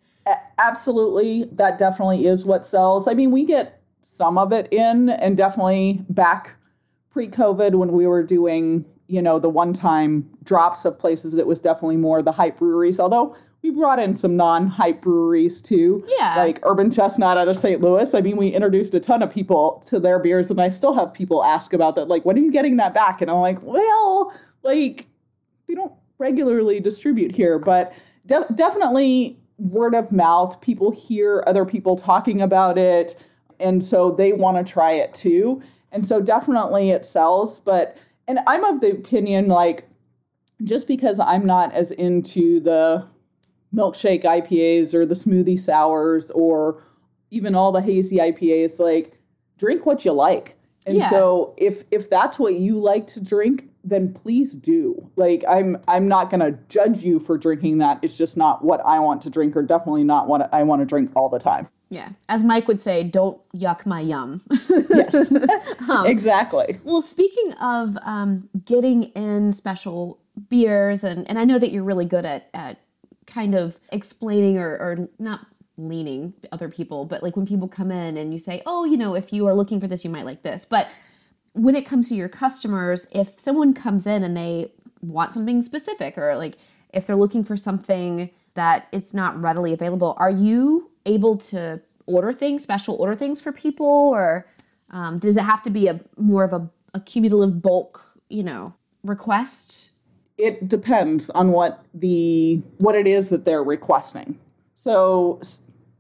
Absolutely 0.59 1.49
that 1.53 1.79
definitely 1.79 2.27
is 2.27 2.45
what 2.45 2.65
sells 2.65 3.07
i 3.07 3.15
mean 3.15 3.31
we 3.31 3.45
get 3.45 3.81
some 4.03 4.37
of 4.37 4.53
it 4.53 4.71
in 4.73 5.09
and 5.09 5.37
definitely 5.37 6.05
back 6.09 6.57
pre-covid 7.11 7.75
when 7.77 7.93
we 7.93 8.07
were 8.07 8.23
doing 8.23 8.85
you 9.09 9.21
know 9.23 9.39
the 9.39 9.49
one-time 9.49 10.29
drops 10.45 10.85
of 10.85 10.99
places 10.99 11.35
it 11.35 11.47
was 11.47 11.61
definitely 11.61 11.97
more 11.97 12.23
the 12.23 12.33
hype 12.33 12.59
breweries 12.59 13.01
although 13.01 13.35
we 13.63 13.71
brought 13.71 13.99
in 13.99 14.17
some 14.17 14.37
non-hype 14.37 15.01
breweries 15.01 15.61
too 15.61 16.05
Yeah. 16.19 16.35
like 16.37 16.61
urban 16.63 16.91
chestnut 16.91 17.37
out 17.39 17.49
of 17.49 17.57
st 17.59 17.81
louis 17.81 18.15
i 18.15 18.21
mean 18.21 18.37
we 18.37 18.49
introduced 18.49 18.95
a 18.95 19.01
ton 19.01 19.23
of 19.23 19.31
people 19.31 19.83
to 19.87 19.99
their 19.99 20.19
beers 20.19 20.51
and 20.51 20.61
i 20.61 20.71
still 20.71 20.93
have 20.95 21.13
people 21.13 21.43
ask 21.43 21.73
about 21.73 21.97
that 21.97 22.07
like 22.09 22.25
when 22.25 22.37
are 22.37 22.41
you 22.43 22.53
getting 22.53 22.77
that 22.77 22.95
back 22.95 23.21
and 23.23 23.31
i'm 23.31 23.39
like 23.41 23.61
well 23.63 24.33
like 24.63 25.07
they 25.67 25.75
don't 25.75 25.93
regularly 26.19 26.81
distribute 26.81 27.33
here, 27.35 27.59
but 27.61 27.93
de- 28.27 28.47
definitely 28.55 29.39
word 29.59 29.95
of 29.95 30.11
mouth. 30.11 30.61
People 30.61 30.91
hear 30.91 31.45
other 31.47 31.65
people 31.65 31.95
talking 31.97 32.41
about 32.41 32.77
it, 32.79 33.17
and 33.61 33.85
so 33.85 34.11
they 34.11 34.33
want 34.33 34.57
to 34.57 34.73
try 34.73 34.93
it 34.93 35.13
too. 35.15 35.63
And 35.93 36.09
so 36.09 36.21
definitely 36.21 36.91
it 36.91 37.05
sells. 37.05 37.61
But 37.61 37.97
and 38.29 38.39
I'm 38.47 38.63
of 38.65 38.81
the 38.81 38.93
opinion 38.93 39.49
like 39.49 39.89
just 40.63 40.87
because 40.87 41.19
I'm 41.19 41.47
not 41.47 41.73
as 41.75 41.91
into 41.93 42.61
the 42.61 43.07
milkshake 43.75 44.25
IPAs 44.25 44.95
or 44.95 45.05
the 45.07 45.15
smoothie 45.15 45.59
sours 45.59 46.31
or 46.33 46.83
even 47.31 47.55
all 47.55 47.73
the 47.73 47.83
hazy 47.83 48.17
IPAs, 48.17 48.79
like 48.79 49.19
drink 49.59 49.87
what 49.87 50.05
you 50.05 50.13
like. 50.13 50.57
And 50.87 50.97
Yeah. 50.97 51.11
so 51.11 51.55
if 51.57 51.85
if 51.91 52.09
that's 52.09 52.39
what 52.39 52.55
you 52.55 52.79
like 52.79 53.07
to 53.09 53.21
drink, 53.21 53.69
then 53.85 54.13
please 54.15 54.55
do. 54.55 55.11
Like 55.17 55.45
I'm 55.49 55.77
I'm 55.87 56.09
not 56.09 56.31
going 56.31 56.41
to 56.41 56.59
judge 56.69 57.05
you 57.05 57.21
for 57.21 57.37
drinking 57.37 57.79
that. 57.79 57.99
It's 58.03 58.17
just 58.17 58.37
not 58.37 58.65
what 58.65 58.81
I 58.85 58.99
want 59.01 59.23
to 59.23 59.31
drink 59.31 59.57
or 59.57 59.63
definitely 59.63 60.05
not 60.05 60.29
what 60.29 60.53
I 60.53 60.63
want 60.63 60.81
to 60.83 60.87
drink 60.87 61.11
all 61.15 61.29
the 61.29 61.39
time. 61.39 61.69
Yeah. 61.91 62.11
As 62.29 62.45
Mike 62.45 62.69
would 62.69 62.81
say, 62.81 63.03
don't 63.03 63.41
yuck 63.53 63.87
my 63.87 64.01
yum. 64.01 64.43
Yes. 64.91 65.33
Um, 65.89 66.07
exactly. 66.07 66.79
Well, 66.85 67.01
speaking 67.01 67.55
of 67.63 67.97
um, 68.03 68.51
getting 68.67 69.05
in 69.05 69.55
special 69.55 70.19
beers, 70.51 71.03
and, 71.03 71.27
and 71.29 71.39
I 71.39 71.45
know 71.45 71.59
that 71.59 71.73
you're 71.73 71.85
really 71.85 72.05
good 72.05 72.27
at, 72.27 72.51
at 72.53 72.79
kind 73.27 73.55
of 73.55 73.79
explaining 73.91 74.59
or, 74.59 74.71
or 74.73 75.09
not 75.19 75.47
leaning 75.79 76.35
other 76.53 76.69
people, 76.69 77.07
but 77.07 77.23
like 77.23 77.37
when 77.37 77.47
people 77.47 77.69
come 77.69 77.91
in 77.91 78.19
and 78.19 78.33
you 78.33 78.39
say, 78.39 78.63
oh, 78.67 78.85
you 78.85 78.99
know, 78.99 79.15
if 79.15 79.33
you 79.33 79.47
are 79.47 79.55
looking 79.55 79.81
for 79.81 79.87
this, 79.87 80.05
you 80.05 80.11
might 80.11 80.27
like 80.27 80.43
this. 80.43 80.67
But 80.67 80.89
when 81.55 81.75
it 81.75 81.87
comes 81.87 82.09
to 82.11 82.15
your 82.15 82.29
customers, 82.29 83.09
if 83.13 83.39
someone 83.41 83.73
comes 83.73 84.07
in 84.07 84.23
and 84.23 84.37
they 84.37 84.73
want 85.01 85.33
something 85.33 85.63
specific 85.63 86.19
or 86.19 86.37
like 86.37 86.59
if 86.93 87.07
they're 87.07 87.17
looking 87.17 87.45
for 87.45 87.57
something 87.57 88.31
that 88.55 88.89
it's 88.93 89.15
not 89.15 89.41
readily 89.41 89.73
available, 89.73 90.15
are 90.19 90.31
you 90.31 90.88
able 91.09 91.37
to 91.37 91.81
order 92.07 92.33
things, 92.33 92.63
special 92.63 92.95
order 92.97 93.17
things 93.17 93.41
for 93.41 93.51
people, 93.53 93.87
or 93.87 94.47
um, 94.91 95.19
does 95.19 95.37
it 95.37 95.43
have 95.43 95.63
to 95.63 95.71
be 95.71 95.89
a 95.89 96.01
more 96.17 96.45
of 96.45 96.53
a, 96.53 96.71
a 96.95 97.01
cumulative 97.01 97.61
bulk, 97.61 98.05
you 98.29 98.43
know, 98.43 98.75
request? 99.03 99.91
it 100.39 100.69
depends 100.69 101.29
on 101.31 101.51
what 101.51 101.85
the 101.93 102.63
what 102.79 102.95
it 102.95 103.07
is 103.07 103.29
that 103.29 103.45
they're 103.45 103.63
requesting. 103.63 104.39
So 104.77 105.41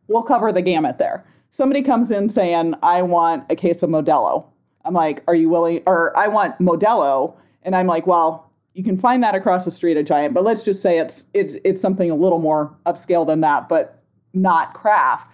we'll 0.07 0.23
cover 0.23 0.53
the 0.53 0.63
gamut 0.63 0.99
there. 0.99 1.27
Somebody 1.53 1.83
comes 1.83 2.11
in 2.11 2.29
saying, 2.29 2.75
"I 2.83 3.03
want 3.03 3.45
a 3.51 3.57
case 3.57 3.83
of 3.83 3.91
Modelo." 3.91 4.47
I'm 4.85 4.95
like, 4.95 5.23
are 5.27 5.35
you 5.35 5.51
willing? 5.51 5.83
Or 5.87 6.17
I 6.17 6.29
want 6.29 6.59
Modelo, 6.61 7.35
and 7.65 7.77
I'm 7.77 7.87
like, 7.87 8.07
well, 8.07 8.51
you 8.73 8.85
can 8.85 8.97
find 8.97 9.23
that 9.23 9.35
across 9.35 9.65
the 9.65 9.71
street 9.71 9.97
at 9.97 10.07
Giant, 10.07 10.33
but 10.33 10.45
let's 10.45 10.65
just 10.65 10.81
say 10.81 10.99
it's 10.99 11.27
it's 11.35 11.57
it's 11.65 11.81
something 11.81 12.11
a 12.11 12.15
little 12.15 12.39
more 12.39 12.75
upscale 12.87 13.27
than 13.27 13.41
that, 13.41 13.69
but 13.69 13.98
not 14.35 14.75
craft. 14.75 15.31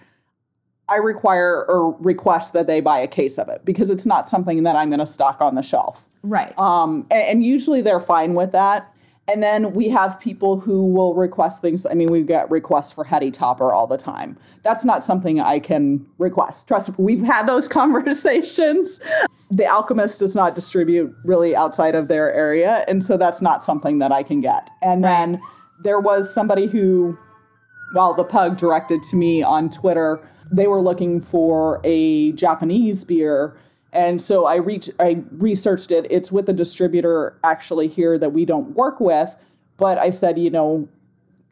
I 0.87 0.97
require 0.97 1.65
or 1.67 1.95
request 1.99 2.53
that 2.53 2.67
they 2.67 2.79
buy 2.79 2.99
a 2.99 3.07
case 3.07 3.37
of 3.37 3.49
it 3.49 3.65
because 3.65 3.89
it's 3.89 4.05
not 4.05 4.29
something 4.29 4.63
that 4.63 4.75
I'm 4.75 4.89
going 4.89 4.99
to 4.99 5.07
stock 5.07 5.41
on 5.41 5.55
the 5.55 5.63
shelf. 5.63 6.05
Right. 6.21 6.57
Um, 6.59 7.07
and, 7.09 7.21
and 7.21 7.43
usually 7.43 7.81
they're 7.81 7.99
fine 7.99 8.33
with 8.35 8.51
that. 8.51 8.91
And 9.27 9.41
then 9.41 9.73
we 9.73 9.89
have 9.89 10.19
people 10.19 10.59
who 10.59 10.85
will 10.85 11.15
request 11.15 11.61
things. 11.61 11.85
I 11.85 11.95
mean, 11.95 12.11
we 12.11 12.21
get 12.21 12.49
requests 12.51 12.91
for 12.91 13.03
Heady 13.03 13.31
Topper 13.31 13.73
all 13.73 13.87
the 13.87 13.97
time. 13.97 14.37
That's 14.61 14.85
not 14.85 15.03
something 15.03 15.39
I 15.39 15.59
can 15.59 16.05
request. 16.19 16.67
Trust 16.67 16.89
me, 16.89 16.95
we've 16.99 17.23
had 17.23 17.47
those 17.47 17.67
conversations. 17.81 18.99
The 19.49 19.65
Alchemist 19.65 20.19
does 20.19 20.35
not 20.35 20.53
distribute 20.53 21.15
really 21.23 21.55
outside 21.55 21.95
of 21.95 22.07
their 22.07 22.31
area. 22.33 22.85
And 22.87 23.03
so 23.03 23.17
that's 23.17 23.41
not 23.41 23.65
something 23.65 23.97
that 23.99 24.11
I 24.11 24.21
can 24.21 24.41
get. 24.41 24.69
And 24.83 25.03
then 25.03 25.41
there 25.83 25.99
was 25.99 26.31
somebody 26.31 26.67
who, 26.67 27.17
well, 27.95 28.13
the 28.13 28.23
pug 28.23 28.57
directed 28.57 29.01
to 29.03 29.15
me 29.15 29.41
on 29.41 29.69
Twitter, 29.69 30.19
they 30.51 30.67
were 30.67 30.81
looking 30.81 31.21
for 31.21 31.81
a 31.83 32.33
Japanese 32.33 33.03
beer 33.03 33.57
and 33.95 34.21
so 34.21 34.45
I 34.45 34.55
reached, 34.55 34.89
I 34.99 35.23
researched 35.31 35.89
it. 35.89 36.05
It's 36.09 36.29
with 36.29 36.49
a 36.49 36.53
distributor 36.53 37.39
actually 37.45 37.87
here 37.87 38.17
that 38.17 38.33
we 38.33 38.43
don't 38.43 38.75
work 38.75 38.99
with, 38.99 39.33
but 39.77 39.97
I 39.97 40.09
said, 40.09 40.37
you 40.37 40.49
know, 40.49 40.87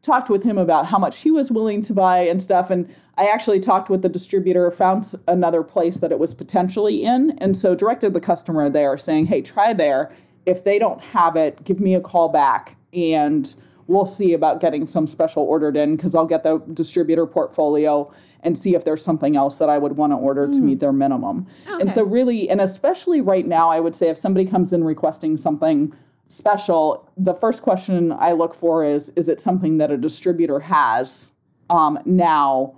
talked 0.02 0.30
with 0.30 0.44
him 0.44 0.58
about 0.58 0.86
how 0.86 1.00
much 1.00 1.22
he 1.22 1.32
was 1.32 1.50
willing 1.50 1.82
to 1.84 1.94
buy 1.94 2.20
and 2.20 2.44
stuff. 2.44 2.70
And 2.70 2.94
I 3.18 3.28
actually 3.28 3.62
talked 3.62 3.90
with 3.90 4.02
the 4.02 4.10
distributor, 4.10 4.70
found 4.72 5.16
another 5.30 5.64
place 5.64 6.00
that 6.00 6.12
it 6.12 6.20
was 6.20 6.34
potentially 6.34 7.06
in, 7.06 7.38
and 7.38 7.58
so 7.58 7.76
directed 7.76 8.14
the 8.14 8.20
customer 8.20 8.70
there, 8.70 8.98
saying, 8.98 9.28
hey, 9.28 9.42
try 9.42 9.72
there. 9.72 10.12
If 10.46 10.66
they 10.66 10.78
don't 10.78 11.00
have 11.00 11.38
it, 11.38 11.64
give 11.64 11.80
me 11.80 11.96
a 11.96 12.02
call 12.02 12.28
back 12.28 12.76
and 12.92 13.56
we'll 13.88 14.06
see 14.06 14.34
about 14.34 14.60
getting 14.62 14.88
some 14.88 15.08
special 15.08 15.44
ordered 15.44 15.76
in 15.78 15.96
because 15.96 16.16
I'll 16.16 16.26
get 16.26 16.44
the 16.44 16.60
distributor 16.74 17.26
portfolio 17.26 18.12
and 18.42 18.58
see 18.58 18.76
if 18.76 18.84
there's 18.84 19.04
something 19.04 19.36
else 19.36 19.58
that 19.58 19.70
I 19.70 19.78
would 19.78 19.96
want 19.98 20.12
to 20.12 20.18
order 20.18 20.48
to 20.48 20.60
meet 20.60 20.80
their 20.80 20.92
minimum. 20.92 21.48
And 21.80 21.94
so, 21.94 22.04
really, 22.04 22.50
and 22.50 22.60
especially 22.62 23.22
right 23.22 23.48
now, 23.48 23.70
I 23.70 23.80
would 23.80 23.96
say 23.96 24.10
if 24.10 24.18
somebody 24.18 24.46
comes 24.46 24.74
in 24.74 24.84
requesting 24.84 25.38
something 25.38 25.94
special, 26.28 27.10
the 27.16 27.34
first 27.34 27.62
question 27.62 28.12
I 28.12 28.34
look 28.34 28.54
for 28.54 28.84
is 28.84 29.12
is 29.16 29.30
it 29.30 29.40
something 29.40 29.78
that 29.78 29.92
a 29.92 29.98
distributor 29.98 30.60
has 30.60 31.30
um, 31.70 32.00
now 32.06 32.76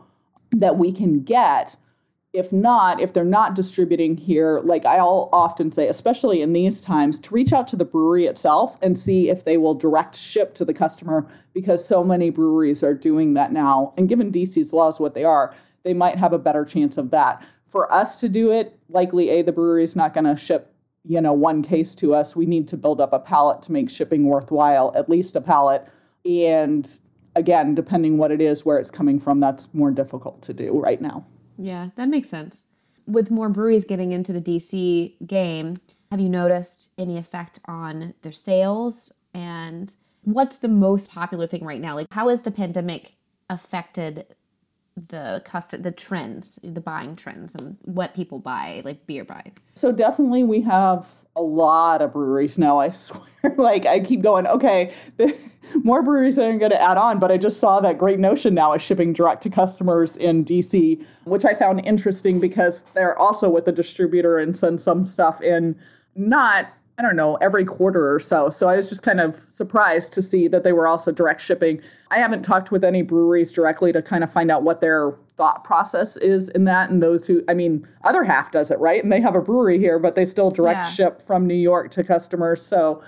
that 0.52 0.78
we 0.78 0.92
can 0.92 1.22
get? 1.22 1.76
If 2.36 2.52
not, 2.52 3.00
if 3.00 3.14
they're 3.14 3.24
not 3.24 3.56
distributing 3.56 4.18
here, 4.18 4.60
like 4.66 4.86
I'll 4.86 5.30
often 5.32 5.72
say, 5.72 5.88
especially 5.88 6.42
in 6.42 6.52
these 6.52 6.82
times, 6.82 7.18
to 7.22 7.34
reach 7.34 7.54
out 7.54 7.66
to 7.70 7.78
the 7.78 7.86
brewery 7.86 8.26
itself 8.26 8.78
and 8.82 9.00
see 9.00 9.30
if 9.30 9.46
they 9.46 9.56
will 9.56 9.74
direct 9.74 10.18
ship 10.18 10.54
to 10.56 10.66
the 10.66 10.74
customer 10.74 11.26
because 11.54 11.88
so 11.88 12.04
many 12.04 12.30
breweries 12.30 12.84
are 12.84 12.94
doing 12.94 13.36
that 13.36 13.54
now. 13.54 13.94
And 13.96 14.10
given 14.10 14.34
DC's 14.34 14.74
laws 14.74 15.00
what 15.00 15.14
they 15.14 15.24
are, 15.24 15.56
they 15.84 15.94
might 15.94 16.18
have 16.18 16.34
a 16.34 16.38
better 16.38 16.66
chance 16.66 16.98
of 16.98 17.10
that. 17.12 17.42
For 17.68 17.90
us 17.90 18.18
to 18.18 18.28
do 18.28 18.52
it, 18.52 18.78
likely 18.90 19.30
A, 19.30 19.42
the 19.42 19.54
brewery 19.54 19.86
is 19.86 19.96
not 19.96 20.14
going 20.14 20.26
to 20.26 20.36
ship, 20.36 20.74
you 21.06 21.22
know, 21.22 21.32
one 21.32 21.64
case 21.64 21.96
to 21.96 22.14
us. 22.14 22.36
We 22.36 22.46
need 22.46 22.68
to 22.68 22.76
build 22.76 23.00
up 23.00 23.14
a 23.14 23.20
pallet 23.20 23.62
to 23.62 23.72
make 23.72 23.90
shipping 23.90 24.26
worthwhile, 24.26 24.92
at 24.94 25.10
least 25.10 25.38
a 25.38 25.42
pallet. 25.42 25.88
And 26.26 26.86
again, 27.38 27.76
depending 27.76 28.18
what 28.18 28.32
it 28.32 28.42
is, 28.42 28.66
where 28.66 28.78
it's 28.78 28.92
coming 28.92 29.22
from, 29.22 29.40
that's 29.40 29.70
more 29.74 29.92
difficult 29.92 30.42
to 30.42 30.54
do 30.54 30.78
right 30.78 31.02
now. 31.02 31.26
Yeah, 31.58 31.90
that 31.96 32.10
makes 32.10 32.30
sense. 32.30 32.66
With 33.08 33.32
more 33.32 33.50
breweries 33.50 33.86
getting 33.86 34.12
into 34.12 34.34
the 34.34 34.42
DC 34.42 35.28
game, 35.28 35.80
have 36.12 36.20
you 36.20 36.30
noticed 36.30 36.92
any 36.98 37.18
effect 37.18 37.60
on 37.66 38.14
their 38.22 38.32
sales? 38.32 39.12
And 39.34 39.94
what's 40.24 40.60
the 40.60 40.68
most 40.68 41.12
popular 41.12 41.48
thing 41.48 41.64
right 41.64 41.82
now? 41.82 41.96
Like, 41.96 42.08
how 42.12 42.30
has 42.30 42.42
the 42.42 42.52
pandemic 42.52 43.16
affected 43.50 44.26
the 44.96 45.42
custom, 45.46 45.82
the 45.82 45.92
trends, 45.92 46.58
the 46.64 46.82
buying 46.82 47.16
trends, 47.16 47.54
and 47.54 47.78
what 47.82 48.16
people 48.16 48.40
buy, 48.40 48.82
like 48.86 49.06
beer 49.06 49.26
buy? 49.26 49.52
So 49.76 49.92
definitely 49.92 50.44
we 50.44 50.62
have 50.62 51.06
a 51.36 51.42
lot 51.42 52.02
of 52.02 52.14
breweries 52.14 52.58
now, 52.58 52.80
I 52.80 52.92
swear. 52.92 53.22
like 53.58 53.86
I 53.86 54.00
keep 54.00 54.22
going, 54.22 54.48
okay, 54.48 54.94
the, 55.18 55.38
more 55.84 56.02
breweries 56.02 56.40
are 56.40 56.58
going 56.58 56.72
to 56.72 56.82
add 56.82 56.98
on, 56.98 57.20
but 57.20 57.32
I 57.32 57.38
just 57.38 57.60
saw 57.60 57.80
that 57.82 57.98
Great 57.98 58.20
Notion 58.20 58.54
now 58.54 58.74
is 58.74 58.82
shipping 58.82 59.14
direct 59.14 59.44
to 59.44 59.50
customers 59.50 60.18
in 60.18 60.46
DC, 60.46 61.04
which 61.26 61.46
I 61.46 61.54
found 61.54 61.86
interesting 61.86 62.40
because 62.40 62.84
they're 62.94 63.18
also 63.18 63.50
with 63.50 63.66
the 63.66 63.72
distributor 63.72 64.38
and 64.38 64.58
send 64.58 64.80
some 64.80 65.06
stuff 65.06 65.42
in 65.42 65.76
not 66.16 66.68
I 66.98 67.02
don't 67.02 67.18
know, 67.18 67.36
every 67.42 67.66
quarter 67.66 68.14
or 68.14 68.22
so. 68.22 68.50
So 68.50 68.70
I 68.70 68.78
was 68.78 68.88
just 68.88 69.02
kind 69.04 69.20
of 69.20 69.42
surprised 69.54 70.14
to 70.14 70.22
see 70.22 70.48
that 70.48 70.64
they 70.64 70.72
were 70.72 70.88
also 70.88 71.12
direct 71.12 71.42
shipping. 71.42 71.82
I 72.10 72.20
haven't 72.20 72.44
talked 72.44 72.72
with 72.72 72.86
any 72.86 73.02
breweries 73.02 73.52
directly 73.52 73.92
to 73.92 74.02
kind 74.02 74.24
of 74.24 74.32
find 74.32 74.50
out 74.50 74.64
what 74.64 74.80
their 74.80 75.14
thought 75.38 75.64
process 75.64 76.18
is 76.18 76.50
in 76.50 76.64
that. 76.66 76.90
And 76.90 77.04
those 77.04 77.28
who, 77.28 77.44
I 77.50 77.54
mean, 77.54 77.86
other 78.04 78.24
half 78.24 78.52
does 78.52 78.72
it, 78.72 78.80
right? 78.80 79.04
And 79.04 79.12
they 79.12 79.20
have 79.22 79.36
a 79.36 79.42
brewery 79.42 79.78
here, 79.80 80.00
but 80.00 80.16
they 80.16 80.26
still 80.26 80.50
direct 80.50 80.78
Yeah. 80.78 80.90
ship 80.90 81.22
from 81.22 81.46
New 81.46 81.56
York 81.56 81.92
to 81.92 82.04
customers. 82.04 82.62
So 82.66 83.02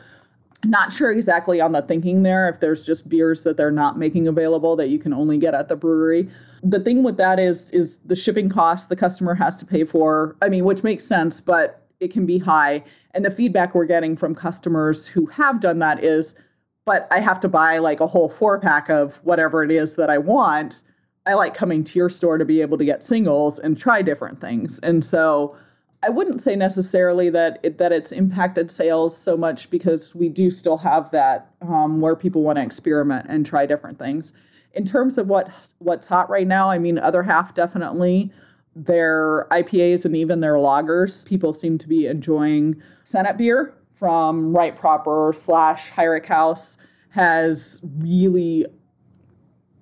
not 0.65 0.91
sure 0.91 1.11
exactly 1.11 1.61
on 1.61 1.71
the 1.71 1.81
thinking 1.83 2.23
there 2.23 2.49
if 2.49 2.59
there's 2.59 2.85
just 2.85 3.07
beers 3.07 3.43
that 3.43 3.57
they're 3.57 3.71
not 3.71 3.97
making 3.97 4.27
available 4.27 4.75
that 4.75 4.89
you 4.89 4.97
can 4.97 5.13
only 5.13 5.37
get 5.37 5.53
at 5.53 5.67
the 5.67 5.75
brewery 5.75 6.27
the 6.63 6.79
thing 6.79 7.03
with 7.03 7.15
that 7.17 7.37
is 7.39 7.69
is 7.69 7.97
the 8.05 8.15
shipping 8.15 8.49
cost 8.49 8.89
the 8.89 8.95
customer 8.95 9.35
has 9.35 9.55
to 9.55 9.67
pay 9.67 9.83
for 9.83 10.35
i 10.41 10.49
mean 10.49 10.65
which 10.65 10.81
makes 10.83 11.05
sense 11.05 11.39
but 11.39 11.85
it 11.99 12.11
can 12.11 12.25
be 12.25 12.39
high 12.39 12.83
and 13.11 13.23
the 13.23 13.29
feedback 13.29 13.75
we're 13.75 13.85
getting 13.85 14.17
from 14.17 14.33
customers 14.33 15.05
who 15.05 15.27
have 15.27 15.59
done 15.59 15.77
that 15.77 16.03
is 16.03 16.33
but 16.85 17.07
i 17.11 17.19
have 17.19 17.39
to 17.39 17.47
buy 17.47 17.77
like 17.77 17.99
a 17.99 18.07
whole 18.07 18.27
four 18.27 18.59
pack 18.59 18.89
of 18.89 19.17
whatever 19.17 19.63
it 19.63 19.69
is 19.69 19.93
that 19.95 20.09
i 20.09 20.17
want 20.17 20.81
i 21.27 21.33
like 21.33 21.53
coming 21.53 21.83
to 21.83 21.99
your 21.99 22.09
store 22.09 22.37
to 22.37 22.45
be 22.45 22.61
able 22.61 22.77
to 22.77 22.85
get 22.85 23.03
singles 23.03 23.59
and 23.59 23.77
try 23.77 24.01
different 24.01 24.41
things 24.41 24.79
and 24.79 25.03
so 25.05 25.55
I 26.03 26.09
wouldn't 26.09 26.41
say 26.41 26.55
necessarily 26.55 27.29
that 27.31 27.59
it, 27.63 27.79
that 27.79 27.91
it's 27.91 28.11
impacted 28.11 28.69
sales 28.69 29.17
so 29.17 29.35
much 29.35 29.69
because 29.69 30.13
we 30.13 30.29
do 30.29 30.51
still 30.51 30.77
have 30.77 31.09
that 31.11 31.51
um, 31.61 32.01
where 32.01 32.15
people 32.15 32.43
want 32.43 32.57
to 32.57 32.63
experiment 32.63 33.25
and 33.29 33.45
try 33.45 33.65
different 33.65 33.97
things. 33.97 34.31
In 34.73 34.85
terms 34.85 35.17
of 35.17 35.27
what 35.27 35.49
what's 35.79 36.07
hot 36.07 36.29
right 36.29 36.45
now, 36.45 36.69
I 36.69 36.77
mean, 36.77 36.99
other 36.99 37.23
half 37.23 37.55
definitely 37.55 38.31
their 38.75 39.47
IPAs 39.49 40.05
and 40.05 40.15
even 40.15 40.39
their 40.39 40.53
lagers. 40.55 41.25
People 41.25 41.53
seem 41.53 41.79
to 41.79 41.87
be 41.87 42.05
enjoying 42.05 42.79
Senate 43.03 43.37
beer 43.37 43.73
from 43.95 44.55
Right 44.55 44.75
Proper 44.75 45.33
slash 45.35 45.89
Heurich 45.89 46.27
House 46.27 46.77
has 47.09 47.81
really 47.97 48.67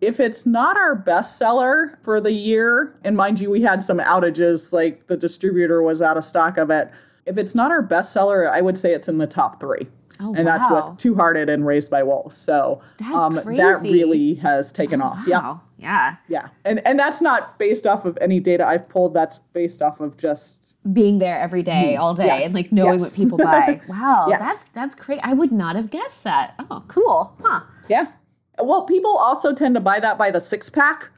if 0.05 0.19
it's 0.19 0.45
not 0.45 0.77
our 0.77 0.95
bestseller 0.95 1.97
for 2.03 2.21
the 2.21 2.31
year, 2.31 2.95
and 3.03 3.17
mind 3.17 3.39
you, 3.39 3.49
we 3.49 3.61
had 3.61 3.83
some 3.83 3.99
outages, 3.99 4.71
like 4.71 5.07
the 5.07 5.17
distributor 5.17 5.81
was 5.81 6.01
out 6.01 6.17
of 6.17 6.25
stock 6.25 6.57
of 6.57 6.69
it. 6.69 6.89
If 7.25 7.37
it's 7.37 7.55
not 7.55 7.71
our 7.71 7.81
bestseller, 7.85 8.49
I 8.49 8.61
would 8.61 8.77
say 8.77 8.93
it's 8.93 9.07
in 9.07 9.17
the 9.17 9.27
top 9.27 9.59
three. 9.59 9.87
Oh, 10.19 10.33
and 10.35 10.47
that's 10.47 10.63
wow. 10.71 10.89
with 10.91 10.99
Two 10.99 11.15
Hearted 11.15 11.49
and 11.49 11.65
Raised 11.65 11.89
by 11.89 12.01
Wolves. 12.03 12.37
So 12.37 12.81
That's 12.99 13.13
um, 13.15 13.33
that 13.35 13.45
really 13.81 14.35
has 14.35 14.71
taken 14.71 15.01
off. 15.01 15.19
Yeah. 15.27 15.41
Wow. 15.41 15.61
Yeah. 15.77 16.15
Yeah. 16.29 16.47
And 16.63 16.85
and 16.87 16.97
that's 16.97 17.19
not 17.19 17.59
based 17.59 17.85
off 17.85 18.05
of 18.05 18.17
any 18.21 18.39
data 18.39 18.65
I've 18.65 18.87
pulled. 18.87 19.13
That's 19.13 19.39
based 19.51 19.81
off 19.81 19.99
of 19.99 20.15
just 20.15 20.75
Being 20.93 21.19
there 21.19 21.37
every 21.39 21.63
day, 21.63 21.97
all 21.97 22.13
day. 22.13 22.27
Yes. 22.27 22.45
and 22.45 22.53
like 22.53 22.71
knowing 22.71 22.99
Yes. 22.99 23.01
what 23.01 23.13
people 23.15 23.37
buy. 23.37 23.81
Wow, 23.89 24.27
Yes. 24.29 24.39
that's 24.39 24.67
that's 24.69 24.95
great. 24.95 25.19
I 25.23 25.33
would 25.33 25.51
not 25.51 25.75
have 25.75 25.89
guessed 25.89 26.23
that. 26.23 26.53
Oh, 26.71 26.83
cool. 26.87 27.35
Huh. 27.43 27.61
yeah. 27.89 28.07
Well, 28.59 28.83
people 28.83 29.17
also 29.17 29.53
tend 29.53 29.75
to 29.75 29.81
buy 29.81 29.99
that 29.99 30.17
by 30.17 30.31
the 30.31 30.39
six 30.39 30.69
pack 30.69 31.09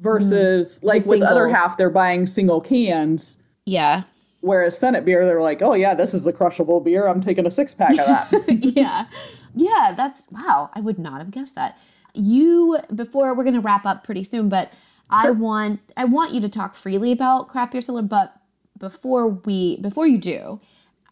versus 0.00 0.80
mm. 0.80 0.84
like 0.84 1.06
with 1.06 1.22
other 1.22 1.48
half, 1.48 1.76
they're 1.76 1.90
buying 1.90 2.26
single 2.26 2.60
cans. 2.60 3.38
Yeah. 3.64 4.02
Whereas 4.40 4.76
Senate 4.76 5.04
beer, 5.04 5.24
they're 5.24 5.40
like, 5.40 5.62
oh 5.62 5.74
yeah, 5.74 5.94
this 5.94 6.14
is 6.14 6.26
a 6.26 6.32
crushable 6.32 6.80
beer. 6.80 7.06
I'm 7.06 7.20
taking 7.20 7.46
a 7.46 7.50
six 7.50 7.74
pack 7.74 7.92
of 7.92 8.06
that. 8.06 8.44
yeah. 8.48 9.06
Yeah, 9.54 9.94
that's 9.96 10.28
wow. 10.32 10.70
I 10.74 10.80
would 10.80 10.98
not 10.98 11.18
have 11.18 11.30
guessed 11.30 11.54
that. 11.54 11.78
You 12.14 12.78
before 12.94 13.34
we're 13.34 13.44
gonna 13.44 13.60
wrap 13.60 13.86
up 13.86 14.04
pretty 14.04 14.24
soon, 14.24 14.48
but 14.48 14.72
I 15.08 15.30
want 15.30 15.80
I 15.96 16.04
want 16.06 16.32
you 16.32 16.40
to 16.40 16.48
talk 16.48 16.74
freely 16.74 17.12
about 17.12 17.48
craft 17.48 17.72
beer 17.72 17.82
cellar, 17.82 18.02
but 18.02 18.34
before 18.78 19.28
we 19.28 19.78
before 19.80 20.06
you 20.06 20.18
do, 20.18 20.60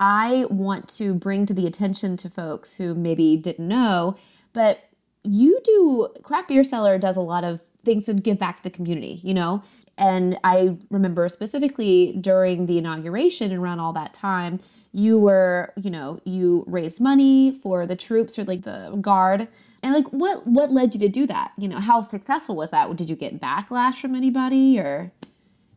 I 0.01 0.47
want 0.51 0.89
to 0.97 1.15
bring 1.15 1.47
to 1.47 1.55
the 1.55 1.67
attention 1.67 2.17
to 2.19 2.31
folks 2.31 2.77
who 2.77 2.95
maybe 2.95 3.37
didn't 3.37 3.69
know, 3.69 4.17
but 4.53 4.90
you 5.23 5.61
do 5.65 6.09
craft 6.23 6.49
beer 6.49 6.65
cellar 6.65 6.99
does 6.99 7.17
a 7.17 7.21
lot 7.21 7.45
of 7.45 7.61
things 7.85 8.07
to 8.07 8.15
give 8.15 8.39
back 8.39 8.59
to 8.59 8.63
the 8.63 8.71
community, 8.71 9.21
you 9.23 9.35
know? 9.35 9.63
And 9.99 10.39
I 10.45 10.77
remember 10.91 11.29
specifically 11.29 12.17
during 12.21 12.67
the 12.67 12.79
inauguration 12.79 13.51
and 13.51 13.61
around 13.61 13.81
all 13.81 13.93
that 13.93 14.15
time, 14.15 14.61
you 14.93 15.19
were, 15.19 15.73
you 15.77 15.91
know, 15.91 16.21
you 16.25 16.65
raised 16.67 17.01
money 17.01 17.59
for 17.63 17.87
the 17.87 17.97
troops 17.97 18.39
or 18.39 18.45
like 18.45 18.63
the 18.63 18.97
guard. 19.01 19.47
And 19.83 19.95
like 19.95 20.07
what 20.09 20.47
what 20.47 20.73
led 20.73 20.95
you 20.95 21.01
to 21.01 21.09
do 21.09 21.27
that? 21.27 21.53
You 21.57 21.69
know, 21.69 21.79
how 21.79 22.03
successful 22.03 22.57
was 22.57 22.71
that? 22.71 22.95
Did 22.97 23.09
you 23.09 23.17
get 23.17 23.41
backlash 23.41 24.01
from 24.01 24.15
anybody 24.15 24.79
or 24.79 25.13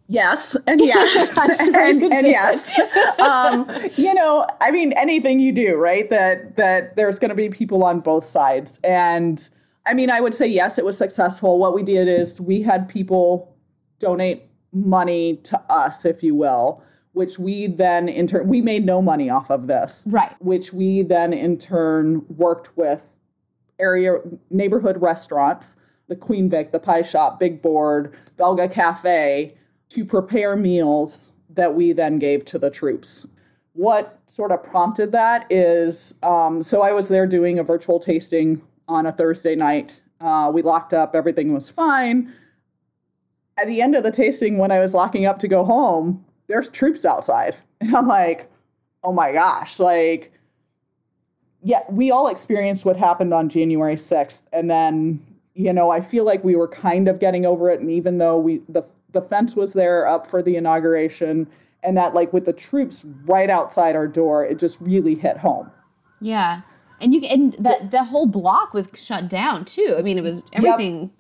Yes, 0.08 0.56
and 0.68 0.80
yes, 0.84 1.38
and, 1.74 2.04
and 2.04 2.28
yes. 2.28 2.72
Um, 3.20 3.70
you 3.96 4.14
know, 4.14 4.46
I 4.60 4.70
mean, 4.72 4.92
anything 4.94 5.40
you 5.40 5.52
do, 5.52 5.76
right? 5.76 6.10
That 6.10 6.56
that 6.58 6.96
there's 6.96 7.20
going 7.20 7.30
to 7.30 7.36
be 7.36 7.50
people 7.50 7.84
on 7.84 8.00
both 8.02 8.26
sides, 8.26 8.80
and 8.84 9.48
I 9.86 9.94
mean, 9.94 10.10
I 10.10 10.20
would 10.22 10.34
say 10.34 10.48
yes, 10.48 10.78
it 10.78 10.86
was 10.86 10.98
successful. 10.98 11.58
What 11.60 11.74
we 11.74 11.84
did 11.84 12.08
is 12.08 12.40
we 12.42 12.62
had 12.62 12.88
people 12.90 13.56
donate 14.00 14.44
money 14.74 15.38
to 15.44 15.58
us, 15.70 16.04
if 16.06 16.22
you 16.24 16.36
will, 16.36 16.84
which 17.14 17.40
we 17.40 17.68
then 17.68 18.10
in 18.10 18.28
turn 18.28 18.48
we 18.48 18.62
made 18.62 18.86
no 18.86 19.02
money 19.02 19.30
off 19.30 19.50
of 19.50 19.68
this, 19.68 20.04
Right. 20.08 20.34
which 20.40 20.74
we 20.74 21.04
then 21.04 21.32
in 21.34 21.58
turn 21.58 22.26
worked 22.30 22.76
with 22.76 23.10
area 23.80 24.18
neighborhood 24.50 25.02
restaurants, 25.02 25.76
the 26.08 26.16
Queen 26.16 26.50
Vic, 26.50 26.72
the 26.72 26.80
Pie 26.80 27.02
Shop, 27.04 27.40
Big 27.40 27.62
Board, 27.62 28.14
Belga 28.38 28.70
Cafe, 28.72 29.56
to 29.94 30.04
prepare 30.04 30.56
meals 30.56 31.34
that 31.50 31.76
we 31.76 31.94
then 31.94 32.18
gave 32.18 32.46
to 32.46 32.58
the 32.58 32.70
troops. 32.70 33.28
What 33.74 34.20
sort 34.28 34.52
of 34.52 34.64
prompted 34.64 35.12
that 35.12 35.46
is 35.50 36.16
um, 36.24 36.64
so 36.64 36.82
I 36.82 36.92
was 36.92 37.08
there 37.08 37.28
doing 37.28 37.60
a 37.60 37.64
virtual 37.64 38.00
tasting 38.00 38.62
on 38.88 39.06
a 39.06 39.12
Thursday 39.12 39.56
night. 39.56 40.02
Uh, 40.20 40.52
we 40.54 40.62
locked 40.62 40.94
up, 40.94 41.16
everything 41.16 41.54
was 41.54 41.70
fine. 41.70 42.34
At 43.58 43.68
the 43.68 43.82
end 43.82 43.96
of 43.96 44.04
the 44.04 44.12
tasting, 44.12 44.58
when 44.58 44.72
I 44.72 44.80
was 44.80 44.94
locking 44.94 45.26
up 45.26 45.38
to 45.40 45.48
go 45.48 45.64
home, 45.64 46.26
there's 46.48 46.70
troops 46.70 47.06
outside. 47.06 47.56
And 47.84 47.94
I'm 47.98 48.08
like, 48.08 48.50
oh 49.04 49.12
my 49.12 49.34
gosh, 49.34 49.78
like, 49.78 50.32
yeah, 51.62 51.82
we 51.90 52.12
all 52.12 52.30
experienced 52.30 52.86
what 52.86 52.96
happened 52.96 53.34
on 53.34 53.50
January 53.50 53.96
6th. 53.96 54.44
And 54.54 54.72
then, 54.72 55.22
you 55.54 55.74
know, 55.74 55.90
I 55.90 56.00
feel 56.00 56.24
like 56.24 56.42
we 56.46 56.56
were 56.56 56.70
kind 56.70 57.10
of 57.10 57.20
getting 57.20 57.46
over 57.46 57.70
it. 57.70 57.82
And 57.82 57.92
even 57.92 58.20
though 58.20 58.38
we, 58.38 58.62
the, 58.70 58.84
the 59.14 59.22
fence 59.22 59.56
was 59.56 59.74
there 59.74 60.06
up 60.08 60.28
for 60.28 60.42
the 60.44 60.56
inauguration, 60.58 61.48
and 61.82 61.96
that, 61.98 62.14
like, 62.14 62.34
with 62.34 62.46
the 62.46 62.54
troops 62.54 63.06
right 63.26 63.50
outside 63.50 63.96
our 63.96 64.08
door, 64.08 64.46
it 64.46 64.60
just 64.60 64.80
really 64.82 65.16
hit 65.16 65.38
home. 65.38 65.72
Yeah. 66.22 66.62
And 67.02 67.14
you 67.14 67.22
and 67.30 67.54
the 67.54 67.88
the 67.92 68.04
whole 68.04 68.26
block 68.28 68.74
was 68.74 68.90
shut 68.94 69.28
down 69.28 69.66
too. 69.66 69.96
I 69.98 70.02
mean, 70.02 70.18
it 70.18 70.22
was 70.22 70.42
everything 70.54 71.12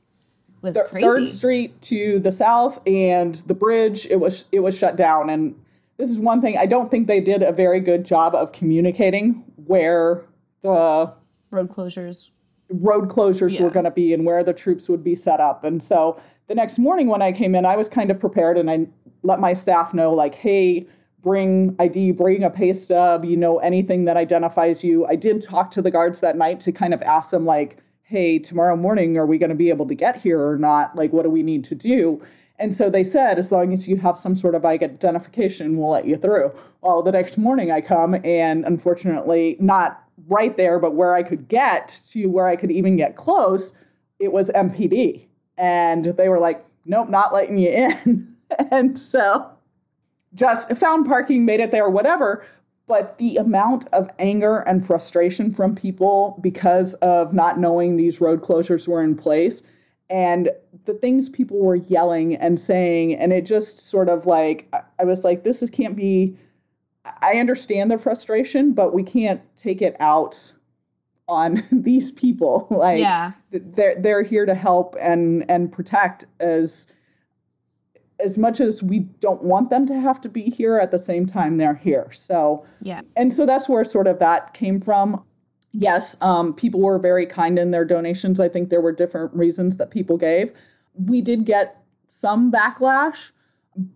was 0.61 0.75
Th- 0.75 0.85
crazy. 0.85 1.07
Third 1.07 1.27
Street 1.29 1.81
to 1.83 2.19
the 2.19 2.31
south 2.31 2.79
and 2.87 3.35
the 3.47 3.53
bridge, 3.53 4.05
it 4.05 4.19
was 4.21 4.45
it 4.53 4.61
was 4.61 4.77
shut 4.77 4.95
down. 4.95 5.29
And 5.29 5.53
this 5.97 6.09
is 6.09 6.19
one 6.21 6.39
thing 6.41 6.57
I 6.57 6.65
don't 6.67 6.89
think 6.89 7.07
they 7.07 7.19
did 7.19 7.43
a 7.43 7.51
very 7.51 7.81
good 7.81 8.05
job 8.05 8.33
of 8.33 8.53
communicating 8.53 9.43
where 9.65 10.23
the 10.61 11.11
Road 11.51 11.69
closures. 11.69 12.29
road 12.69 13.09
closures 13.09 13.51
Yeah. 13.59 13.63
were 13.63 13.69
going 13.69 13.83
to 13.85 13.91
be 13.91 14.13
and 14.13 14.25
where 14.25 14.41
the 14.43 14.53
troops 14.53 14.87
would 14.87 15.03
be 15.03 15.15
set 15.15 15.41
up. 15.41 15.65
And 15.65 15.83
so 15.83 16.17
the 16.47 16.55
next 16.55 16.77
morning 16.77 17.07
when 17.07 17.21
I 17.21 17.31
came 17.31 17.55
in, 17.55 17.65
I 17.65 17.75
was 17.75 17.89
kind 17.89 18.11
of 18.11 18.19
prepared 18.19 18.57
and 18.57 18.69
I 18.69 18.87
let 19.23 19.39
my 19.39 19.53
staff 19.53 19.93
know, 19.93 20.13
like, 20.13 20.35
hey, 20.35 20.85
bring 21.21 21.75
ID, 21.79 22.11
bring 22.11 22.43
a 22.43 22.49
pay 22.49 22.73
stub, 22.73 23.23
you 23.23 23.37
know, 23.37 23.59
anything 23.59 24.05
that 24.05 24.17
identifies 24.17 24.83
you. 24.83 25.05
I 25.05 25.15
did 25.15 25.41
talk 25.41 25.71
to 25.71 25.81
the 25.81 25.91
guards 25.91 26.19
that 26.19 26.37
night 26.37 26.59
to 26.61 26.71
kind 26.71 26.93
of 26.93 27.01
ask 27.01 27.29
them, 27.29 27.45
like, 27.45 27.77
hey, 28.01 28.37
tomorrow 28.37 28.75
morning, 28.75 29.17
are 29.17 29.25
we 29.25 29.37
going 29.37 29.49
to 29.49 29.55
be 29.55 29.69
able 29.69 29.87
to 29.87 29.95
get 29.95 30.17
here 30.17 30.45
or 30.45 30.57
not? 30.57 30.95
Like, 30.95 31.13
what 31.13 31.23
do 31.23 31.29
we 31.29 31.41
need 31.41 31.63
to 31.65 31.75
do? 31.75 32.21
And 32.59 32.75
so 32.75 32.89
they 32.89 33.03
said, 33.03 33.39
as 33.39 33.51
long 33.51 33.73
as 33.73 33.87
you 33.87 33.95
have 33.97 34.17
some 34.17 34.35
sort 34.35 34.53
of 34.53 34.65
identification, 34.65 35.77
we'll 35.77 35.91
let 35.91 36.05
you 36.05 36.17
through. 36.17 36.53
Well, 36.81 37.01
the 37.01 37.11
next 37.11 37.37
morning 37.37 37.71
I 37.71 37.81
come, 37.81 38.15
and 38.23 38.65
unfortunately, 38.65 39.57
not 39.59 40.03
right 40.27 40.55
there, 40.57 40.77
but 40.77 40.93
where 40.93 41.15
I 41.15 41.23
could 41.23 41.47
get 41.47 41.99
to 42.11 42.27
where 42.27 42.47
I 42.47 42.55
could 42.55 42.69
even 42.69 42.97
get 42.97 43.15
close, 43.15 43.73
it 44.19 44.31
was 44.31 44.49
MPD. 44.49 45.25
And 45.63 46.05
they 46.17 46.27
were 46.27 46.39
like, 46.39 46.65
nope, 46.85 47.07
not 47.07 47.33
letting 47.33 47.57
you 47.57 47.69
in. 47.69 48.35
and 48.69 48.99
so 48.99 49.49
just 50.35 50.69
found 50.75 51.05
parking, 51.05 51.45
made 51.45 51.61
it 51.61 51.71
there, 51.71 51.89
whatever. 51.89 52.45
But 52.85 53.17
the 53.17 53.37
amount 53.37 53.87
of 53.93 54.09
anger 54.19 54.57
and 54.57 54.85
frustration 54.85 55.53
from 55.53 55.73
people 55.73 56.37
because 56.41 56.95
of 56.95 57.33
not 57.33 57.59
knowing 57.59 57.95
these 57.95 58.19
road 58.19 58.41
closures 58.41 58.89
were 58.89 59.01
in 59.01 59.15
place 59.15 59.63
and 60.09 60.49
the 60.83 60.95
things 60.95 61.29
people 61.29 61.59
were 61.59 61.77
yelling 61.77 62.35
and 62.35 62.59
saying, 62.59 63.15
and 63.15 63.31
it 63.31 63.45
just 63.45 63.79
sort 63.79 64.09
of 64.09 64.25
like, 64.25 64.67
I- 64.99 65.05
was 65.05 65.23
like, 65.23 65.45
this 65.45 65.63
is, 65.63 65.69
can't 65.69 65.95
be, 65.95 66.37
I 67.21 67.35
understand 67.35 67.89
the 67.89 67.97
frustration, 67.97 68.73
but 68.73 68.93
we 68.93 69.03
can't 69.03 69.41
take 69.55 69.81
it 69.81 69.95
out 70.01 70.51
on 71.27 71.63
these 71.71 72.11
people. 72.11 72.67
Like, 72.83 72.99
yeah. 72.99 73.31
they're 73.51 73.95
they're 73.99 74.23
here 74.23 74.45
to 74.45 74.55
help 74.55 74.95
and 74.99 75.49
and 75.49 75.71
protect 75.71 76.25
as 76.39 76.87
as 78.19 78.37
much 78.37 78.59
as 78.61 78.81
we 78.83 78.99
don't 78.99 79.43
want 79.43 79.69
them 79.69 79.85
to 79.87 79.99
have 79.99 80.19
to 80.21 80.29
be 80.29 80.43
here 80.43 80.77
at 80.77 80.91
the 80.91 80.99
same 80.99 81.25
time 81.25 81.57
they're 81.57 81.73
here 81.75 82.09
so 82.11 82.63
Yeah. 82.81 83.01
and 83.15 83.31
so 83.33 83.45
that's 83.45 83.67
where 83.67 83.83
sort 83.83 84.07
of 84.07 84.19
that 84.19 84.53
came 84.53 84.79
from 84.81 85.21
yes 85.71 86.15
um, 86.21 86.53
people 86.53 86.79
were 86.79 86.99
very 86.99 87.25
kind 87.25 87.57
in 87.57 87.71
their 87.71 87.83
donations 87.85 88.39
i 88.39 88.47
think 88.47 88.69
there 88.69 88.81
were 88.81 88.91
different 88.91 89.33
reasons 89.33 89.77
that 89.77 89.89
people 89.91 90.17
gave 90.17 90.51
we 90.93 91.21
did 91.21 91.43
get 91.45 91.81
some 92.07 92.51
backlash 92.51 93.31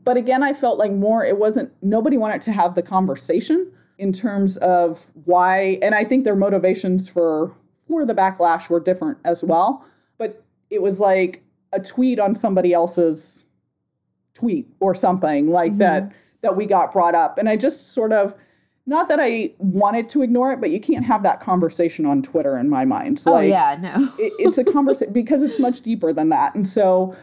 but 0.03 0.17
again 0.17 0.43
i 0.43 0.51
felt 0.53 0.77
like 0.79 0.91
more 0.91 1.23
it 1.23 1.37
wasn't 1.37 1.71
nobody 1.81 2.17
wanted 2.17 2.41
to 2.41 2.51
have 2.51 2.73
the 2.75 2.81
conversation 2.83 3.71
in 3.97 4.11
terms 4.13 4.57
of 4.57 5.07
why 5.25 5.77
and 5.81 5.95
i 5.95 6.03
think 6.03 6.23
their 6.23 6.35
motivations 6.35 7.07
for 7.09 7.51
for 7.87 8.05
the 8.05 8.13
backlash 8.13 8.69
were 8.69 8.79
different 8.79 9.17
as 9.25 9.43
well 9.43 9.83
but 10.17 10.43
it 10.69 10.81
was 10.81 10.99
like 10.99 11.43
a 11.73 11.79
tweet 11.79 12.19
on 12.19 12.35
somebody 12.35 12.73
else's 12.73 13.43
tweet 14.33 14.67
or 14.79 14.93
something 14.93 15.49
like 15.49 15.73
Mhm. 15.73 15.77
that 15.79 16.11
that 16.41 16.55
we 16.55 16.65
got 16.65 16.91
brought 16.93 17.15
up 17.15 17.37
and 17.37 17.49
i 17.49 17.55
just 17.55 17.93
sort 17.93 18.13
of 18.13 18.35
not 18.85 19.09
that 19.09 19.19
i 19.19 19.51
wanted 19.57 20.07
to 20.09 20.21
ignore 20.21 20.51
it 20.51 20.61
but 20.61 20.69
you 20.69 20.79
can't 20.79 21.03
have 21.03 21.23
that 21.23 21.39
conversation 21.41 22.05
on 22.05 22.21
twitter 22.21 22.55
in 22.57 22.69
my 22.69 22.85
mind 22.85 23.21
Oh 23.25 23.31
like 23.33 23.49
yeah, 23.49 23.77
no. 23.81 23.95
it, 24.19 24.31
it's 24.37 24.57
a 24.59 24.63
conversation 24.63 25.11
because 25.11 25.41
it's 25.41 25.59
much 25.59 25.81
deeper 25.81 26.13
than 26.13 26.29
that. 26.29 26.53
And 26.55 26.67
so, 26.67 27.15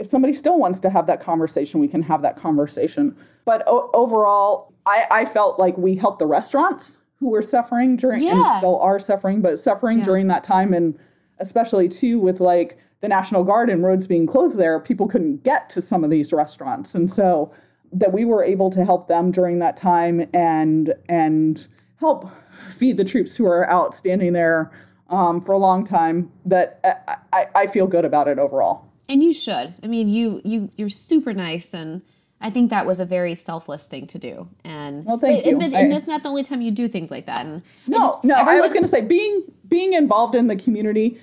if 0.00 0.08
somebody 0.08 0.32
still 0.32 0.58
wants 0.58 0.80
to 0.80 0.90
have 0.90 1.06
that 1.06 1.20
conversation, 1.20 1.78
we 1.78 1.86
can 1.88 2.02
have 2.02 2.22
that 2.22 2.36
conversation. 2.36 3.14
But 3.44 3.62
o- 3.66 3.90
overall, 3.94 4.69
I, 4.86 5.06
I 5.10 5.24
felt 5.24 5.58
like 5.58 5.76
we 5.76 5.94
helped 5.94 6.18
the 6.18 6.26
restaurants 6.26 6.96
who 7.18 7.28
were 7.28 7.42
suffering 7.42 7.96
during 7.96 8.26
and 8.28 8.44
still 8.58 8.78
are 8.80 8.98
suffering, 8.98 9.42
but 9.42 9.58
suffering 9.58 9.98
Yeah. 9.98 10.04
during 10.04 10.28
that 10.28 10.42
time, 10.44 10.72
and 10.72 10.98
especially 11.38 11.88
too 11.88 12.18
with 12.18 12.40
like 12.40 12.78
the 13.00 13.08
National 13.08 13.44
Guard 13.44 13.70
and 13.70 13.82
roads 13.82 14.06
being 14.06 14.26
closed 14.26 14.56
there, 14.56 14.78
people 14.80 15.06
couldn't 15.06 15.42
get 15.42 15.68
to 15.70 15.82
some 15.82 16.02
of 16.04 16.10
these 16.10 16.32
restaurants, 16.32 16.94
and 16.94 17.10
so 17.10 17.50
that 17.92 18.12
we 18.12 18.24
were 18.24 18.42
able 18.44 18.70
to 18.70 18.84
help 18.84 19.08
them 19.08 19.30
during 19.30 19.58
that 19.58 19.76
time 19.76 20.26
and 20.32 20.94
and 21.08 21.66
help 21.98 22.30
feed 22.68 22.96
the 22.96 23.04
troops 23.04 23.36
who 23.36 23.46
are 23.46 23.68
out 23.68 23.94
standing 23.94 24.32
there 24.32 24.70
um, 25.10 25.40
for 25.40 25.52
a 25.52 25.58
long 25.58 25.84
time 25.86 26.30
that 26.46 26.78
I, 26.84 27.16
I, 27.32 27.46
I 27.62 27.66
feel 27.66 27.86
good 27.86 28.04
about 28.04 28.28
it 28.28 28.38
overall. 28.38 28.86
And 29.08 29.22
you 29.24 29.32
should. 29.32 29.74
I 29.82 29.86
mean, 29.88 30.08
you 30.08 30.40
you 30.44 30.70
you're 30.76 30.88
super 30.88 31.32
nice, 31.34 31.74
and 31.74 32.00
I 32.40 32.48
think 32.50 32.70
that 32.70 32.86
was 32.86 33.00
a 33.00 33.04
very 33.04 33.34
selfless 33.34 33.86
thing 33.86 34.06
to 34.08 34.18
do. 34.18 34.48
And 34.64 35.04
Well, 35.04 35.18
thank 35.18 35.44
but, 35.44 35.50
you. 35.50 35.58
And 35.60 35.76
I- 35.76 35.88
that's 35.88 36.08
not 36.08 36.22
the 36.22 36.28
only 36.30 36.42
time 36.42 36.62
you 36.62 36.70
do 36.70 36.88
things 36.88 37.10
like 37.10 37.26
that. 37.26 37.44
And 37.44 37.56
I 37.56 37.62
No, 37.90 37.98
just- 37.98 38.24
no, 38.24 38.34
I 38.34 38.60
was 38.60 38.72
going 38.72 38.84
to 38.84 38.88
say 38.88 39.00
being 39.02 39.42
being 39.68 39.92
involved 39.92 40.34
in 40.34 40.46
the 40.48 40.56
community. 40.56 41.18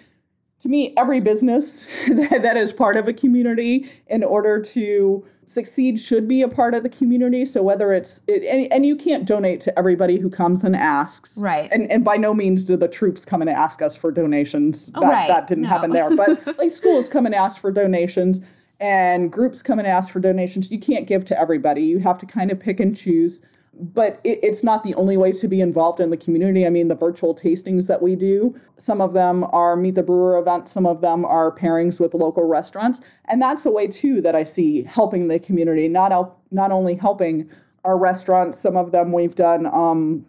To 0.62 0.69
me, 0.69 0.93
every 0.97 1.19
business 1.19 1.86
that, 2.08 2.41
that 2.41 2.58
is 2.58 2.73
part 2.73 2.97
of 2.97 3.08
a 3.08 3.13
community, 3.13 3.89
in 4.08 4.23
order 4.23 4.60
to 4.60 5.23
succeed, 5.45 5.99
should 5.99 6.27
be 6.27 6.41
a 6.41 6.47
part 6.47 6.73
of 6.73 6.82
the 6.84 6.89
community. 6.89 7.45
So 7.45 7.62
whether 7.62 7.93
it's 7.93 8.21
it, 8.27 8.43
and, 8.43 8.71
and 8.73 8.84
you 8.86 8.95
can't 8.95 9.23
donate 9.25 9.62
to 9.62 9.77
everybody 9.80 10.17
who 10.17 10.30
comes 10.32 10.63
and 10.63 10.75
asks, 10.75 11.38
Right. 11.38 11.69
And 11.71 11.91
and 11.91 12.03
by 12.03 12.17
no 12.17 12.34
means 12.34 12.63
do 12.63 12.75
the 12.77 12.88
troops 12.88 13.23
come 13.25 13.41
and 13.41 13.49
ask 13.49 13.82
us 13.84 13.95
for 13.95 14.12
donations. 14.12 14.91
Oh, 14.95 15.01
that 15.01 15.08
right. 15.08 15.27
that 15.27 15.47
didn't 15.47 15.63
No. 15.65 15.69
happen 15.69 15.91
there. 15.91 16.15
But 16.15 16.58
like 16.58 16.71
schools 16.71 17.08
come 17.10 17.25
and 17.27 17.36
ask 17.36 17.60
for 17.62 17.71
donations, 17.71 18.39
and 18.80 19.32
groups 19.32 19.62
come 19.62 19.80
and 19.80 19.88
ask 19.88 20.12
for 20.12 20.20
donations. 20.20 20.72
You 20.72 20.80
can't 20.80 21.08
give 21.08 21.26
to 21.26 21.40
everybody. 21.40 21.82
You 21.84 22.00
have 22.00 22.18
to 22.20 22.26
kind 22.26 22.52
of 22.52 22.60
pick 22.60 22.80
and 22.80 22.96
choose 22.96 23.42
but 23.80 24.20
it, 24.24 24.40
it's 24.42 24.63
not 24.63 24.84
the 24.84 24.96
only 24.96 25.18
way 25.18 25.32
to 25.32 25.48
be 25.48 25.62
involved 25.62 26.00
in 26.00 26.10
the 26.10 26.18
community. 26.18 26.66
I 26.66 26.70
mean, 26.70 26.88
the 26.88 26.96
virtual 26.96 27.36
tastings 27.36 27.88
that 27.88 28.02
we 28.02 28.16
do, 28.16 28.60
some 28.78 29.02
of 29.02 29.13
them 29.13 29.46
are 29.52 29.76
Meet 29.76 29.96
the 29.96 30.04
Brewer 30.04 30.38
events, 30.38 30.72
some 30.72 30.86
of 30.86 31.02
them 31.02 31.26
are 31.26 31.56
pairings 31.56 32.00
with 32.00 32.13
local 32.13 32.44
restaurants. 32.46 33.00
And 33.26 33.42
that's 33.42 33.66
a 33.66 33.72
way, 33.72 33.88
too, 33.88 34.22
that 34.22 34.36
I 34.36 34.44
see 34.44 34.84
helping 34.84 35.28
the 35.28 35.40
community, 35.40 35.88
not, 35.88 36.12
el- 36.12 36.40
not 36.52 36.72
only 36.72 36.96
helping 36.96 37.50
our 37.84 37.98
restaurants, 37.98 38.60
some 38.60 38.76
of 38.76 38.92
them 38.92 39.12
we've 39.12 39.36
done 39.36 39.68
um, 39.68 40.26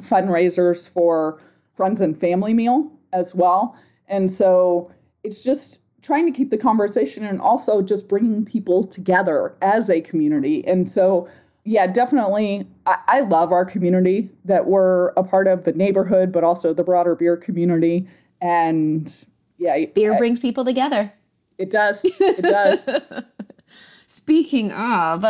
fundraisers 0.00 0.88
for 0.88 1.40
friends 1.74 2.00
and 2.00 2.18
family 2.18 2.54
meal 2.54 2.90
as 3.12 3.34
well. 3.34 3.76
And 4.08 4.30
so 4.30 4.90
it's 5.22 5.42
just 5.42 5.79
trying 6.02 6.26
to 6.26 6.32
keep 6.32 6.50
the 6.50 6.58
conversation 6.58 7.24
and 7.24 7.40
also 7.40 7.82
just 7.82 8.08
bringing 8.08 8.44
people 8.44 8.86
together 8.86 9.54
as 9.60 9.90
a 9.90 10.00
community. 10.00 10.66
And 10.66 10.90
so 10.90 11.28
yeah, 11.64 11.86
definitely. 11.86 12.66
I, 12.86 12.98
I 13.06 13.20
love 13.20 13.52
our 13.52 13.64
community 13.64 14.30
that 14.44 14.66
we're 14.66 15.08
a 15.10 15.22
part 15.22 15.46
of 15.46 15.64
the 15.64 15.72
neighborhood, 15.72 16.32
but 16.32 16.42
also 16.42 16.72
the 16.72 16.82
broader 16.82 17.14
beer 17.14 17.36
community. 17.36 18.08
And 18.40 19.14
yeah, 19.58 19.84
beer 19.94 20.14
I- 20.14 20.18
brings 20.18 20.38
people 20.40 20.64
together. 20.64 21.12
it 21.58 21.70
does. 21.70 22.00
It 22.04 22.42
does. 22.42 22.80
Speaking 24.06 24.72
of, 24.72 25.24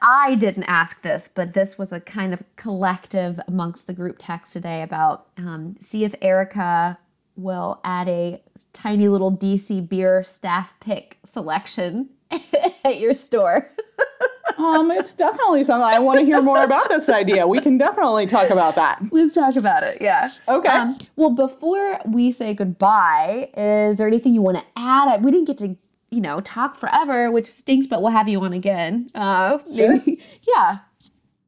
I 0.00 0.34
didn't 0.34 0.64
ask 0.64 1.02
this, 1.02 1.30
but 1.32 1.54
this 1.54 1.78
was 1.78 1.92
a 1.92 2.00
kind 2.00 2.34
of 2.34 2.42
collective 2.56 3.38
amongst 3.46 3.86
the 3.86 3.92
group 3.92 4.16
text 4.18 4.52
today 4.52 4.82
about 4.82 5.28
um, 5.36 5.76
see 5.78 6.04
if 6.04 6.14
Erika 6.20 6.98
will 7.42 7.80
add 7.84 8.08
a 8.08 8.42
tiny 8.72 9.08
little 9.08 9.36
DC 9.36 9.88
beer 9.88 10.22
staff 10.22 10.74
pick 10.80 11.18
selection 11.24 12.10
at 12.84 12.98
your 12.98 13.14
store. 13.14 13.68
um, 14.58 14.90
it's 14.90 15.14
definitely 15.14 15.64
something 15.64 15.84
I 15.84 15.98
want 15.98 16.20
to 16.20 16.24
hear 16.24 16.42
more 16.42 16.62
about 16.62 16.88
this 16.88 17.08
idea. 17.08 17.46
We 17.46 17.60
can 17.60 17.78
definitely 17.78 18.26
talk 18.26 18.50
about 18.50 18.74
that. 18.76 19.02
Let's 19.10 19.34
talk 19.34 19.56
about 19.56 19.82
it. 19.82 19.98
Yeah. 20.00 20.30
Okay. 20.48 20.68
Um, 20.68 20.98
well, 21.16 21.30
before 21.30 22.00
we 22.06 22.32
say 22.32 22.54
goodbye, 22.54 23.50
is 23.56 23.96
there 23.96 24.06
anything 24.06 24.34
you 24.34 24.42
want 24.42 24.58
to 24.58 24.64
add? 24.76 25.24
We 25.24 25.30
didn't 25.30 25.46
get 25.46 25.58
to, 25.58 25.76
you 26.10 26.20
know, 26.20 26.40
talk 26.40 26.76
forever, 26.76 27.30
which 27.30 27.46
stinks, 27.46 27.86
but 27.86 28.02
we'll 28.02 28.12
have 28.12 28.28
you 28.28 28.40
on 28.40 28.52
again. 28.52 29.10
Uh, 29.14 29.58
sure. 29.74 29.94
Maybe, 29.96 30.22
yeah. 30.48 30.78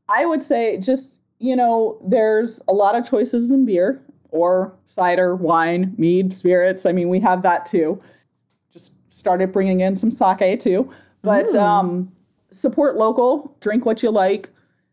I 0.09 0.27
would 0.27 0.43
say 0.43 0.79
just, 0.79 1.19
you 1.39 1.57
know, 1.57 1.99
there's 2.07 2.61
a 2.69 2.73
lot 2.73 2.95
of 2.95 3.09
choices 3.09 3.51
in 3.51 3.65
beer 3.65 4.04
or 4.35 4.75
cider, 4.89 5.37
wine, 5.37 5.95
mead, 5.97 6.33
spirits. 6.35 6.85
I 6.85 6.93
mean, 6.93 7.09
we 7.09 7.21
have 7.21 7.43
that 7.43 7.65
too. 7.67 8.03
Just 8.73 8.95
started 9.13 9.53
bringing 9.53 9.81
in 9.81 9.95
some 9.95 10.11
sake 10.11 10.59
too. 10.61 10.91
But 11.23 11.55
um, 11.55 12.13
support 12.51 12.97
local, 12.97 13.57
drink 13.61 13.87
what 13.87 14.03
you 14.03 14.11
like, 14.11 14.51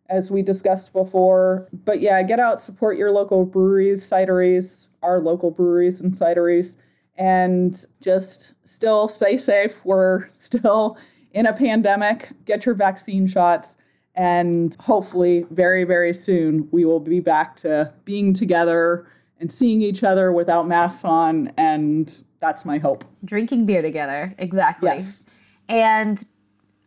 as 0.10 0.30
we 0.30 0.44
discussed 0.44 0.94
before. 0.94 1.68
But 1.74 2.02
yeah, 2.02 2.22
get 2.22 2.40
out, 2.40 2.62
support 2.62 2.98
your 2.98 3.12
local 3.12 3.44
breweries, 3.44 4.08
cideries, 4.08 4.90
our 5.02 5.20
local 5.20 5.50
breweries 5.50 6.00
and 6.02 6.14
cideries, 6.14 6.76
and 7.18 7.84
just 8.00 8.54
still 8.64 9.08
stay 9.08 9.40
safe. 9.40 9.84
We're 9.84 10.30
still 10.34 11.00
in 11.32 11.48
a 11.48 11.54
pandemic. 11.54 12.32
Get 12.46 12.64
your 12.64 12.76
vaccine 12.76 13.26
shots. 13.26 13.76
And 14.14 14.76
hopefully, 14.80 15.48
very, 15.50 15.84
very 15.84 16.14
soon, 16.14 16.68
we 16.72 16.86
will 16.86 17.00
be 17.00 17.22
back 17.22 17.56
to 17.58 17.92
being 18.06 18.34
together 18.34 19.08
and 19.42 19.52
seeing 19.52 19.82
each 19.82 20.04
other 20.04 20.32
without 20.32 20.68
masks 20.68 21.04
on. 21.04 21.52
And 21.58 22.24
that's 22.40 22.64
my 22.64 22.78
hope. 22.78 23.04
Drinking 23.26 23.66
beer 23.66 23.82
together. 23.82 24.34
Exactly. 24.38 24.90
Yes. 24.90 25.26
And 25.68 26.24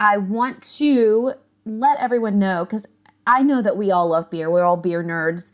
I 0.01 0.19
want 0.19 0.63
to 0.79 1.33
let 1.65 1.99
everyone 2.01 2.39
know 2.39 2.65
because 2.65 2.87
I 3.27 3.43
know 3.43 3.61
that 3.61 3.77
we 3.77 3.91
all 3.91 4.09
love 4.09 4.31
beer. 4.31 4.51
We're 4.51 4.65
all 4.65 4.77
beer 4.77 5.03
nerds. 5.03 5.51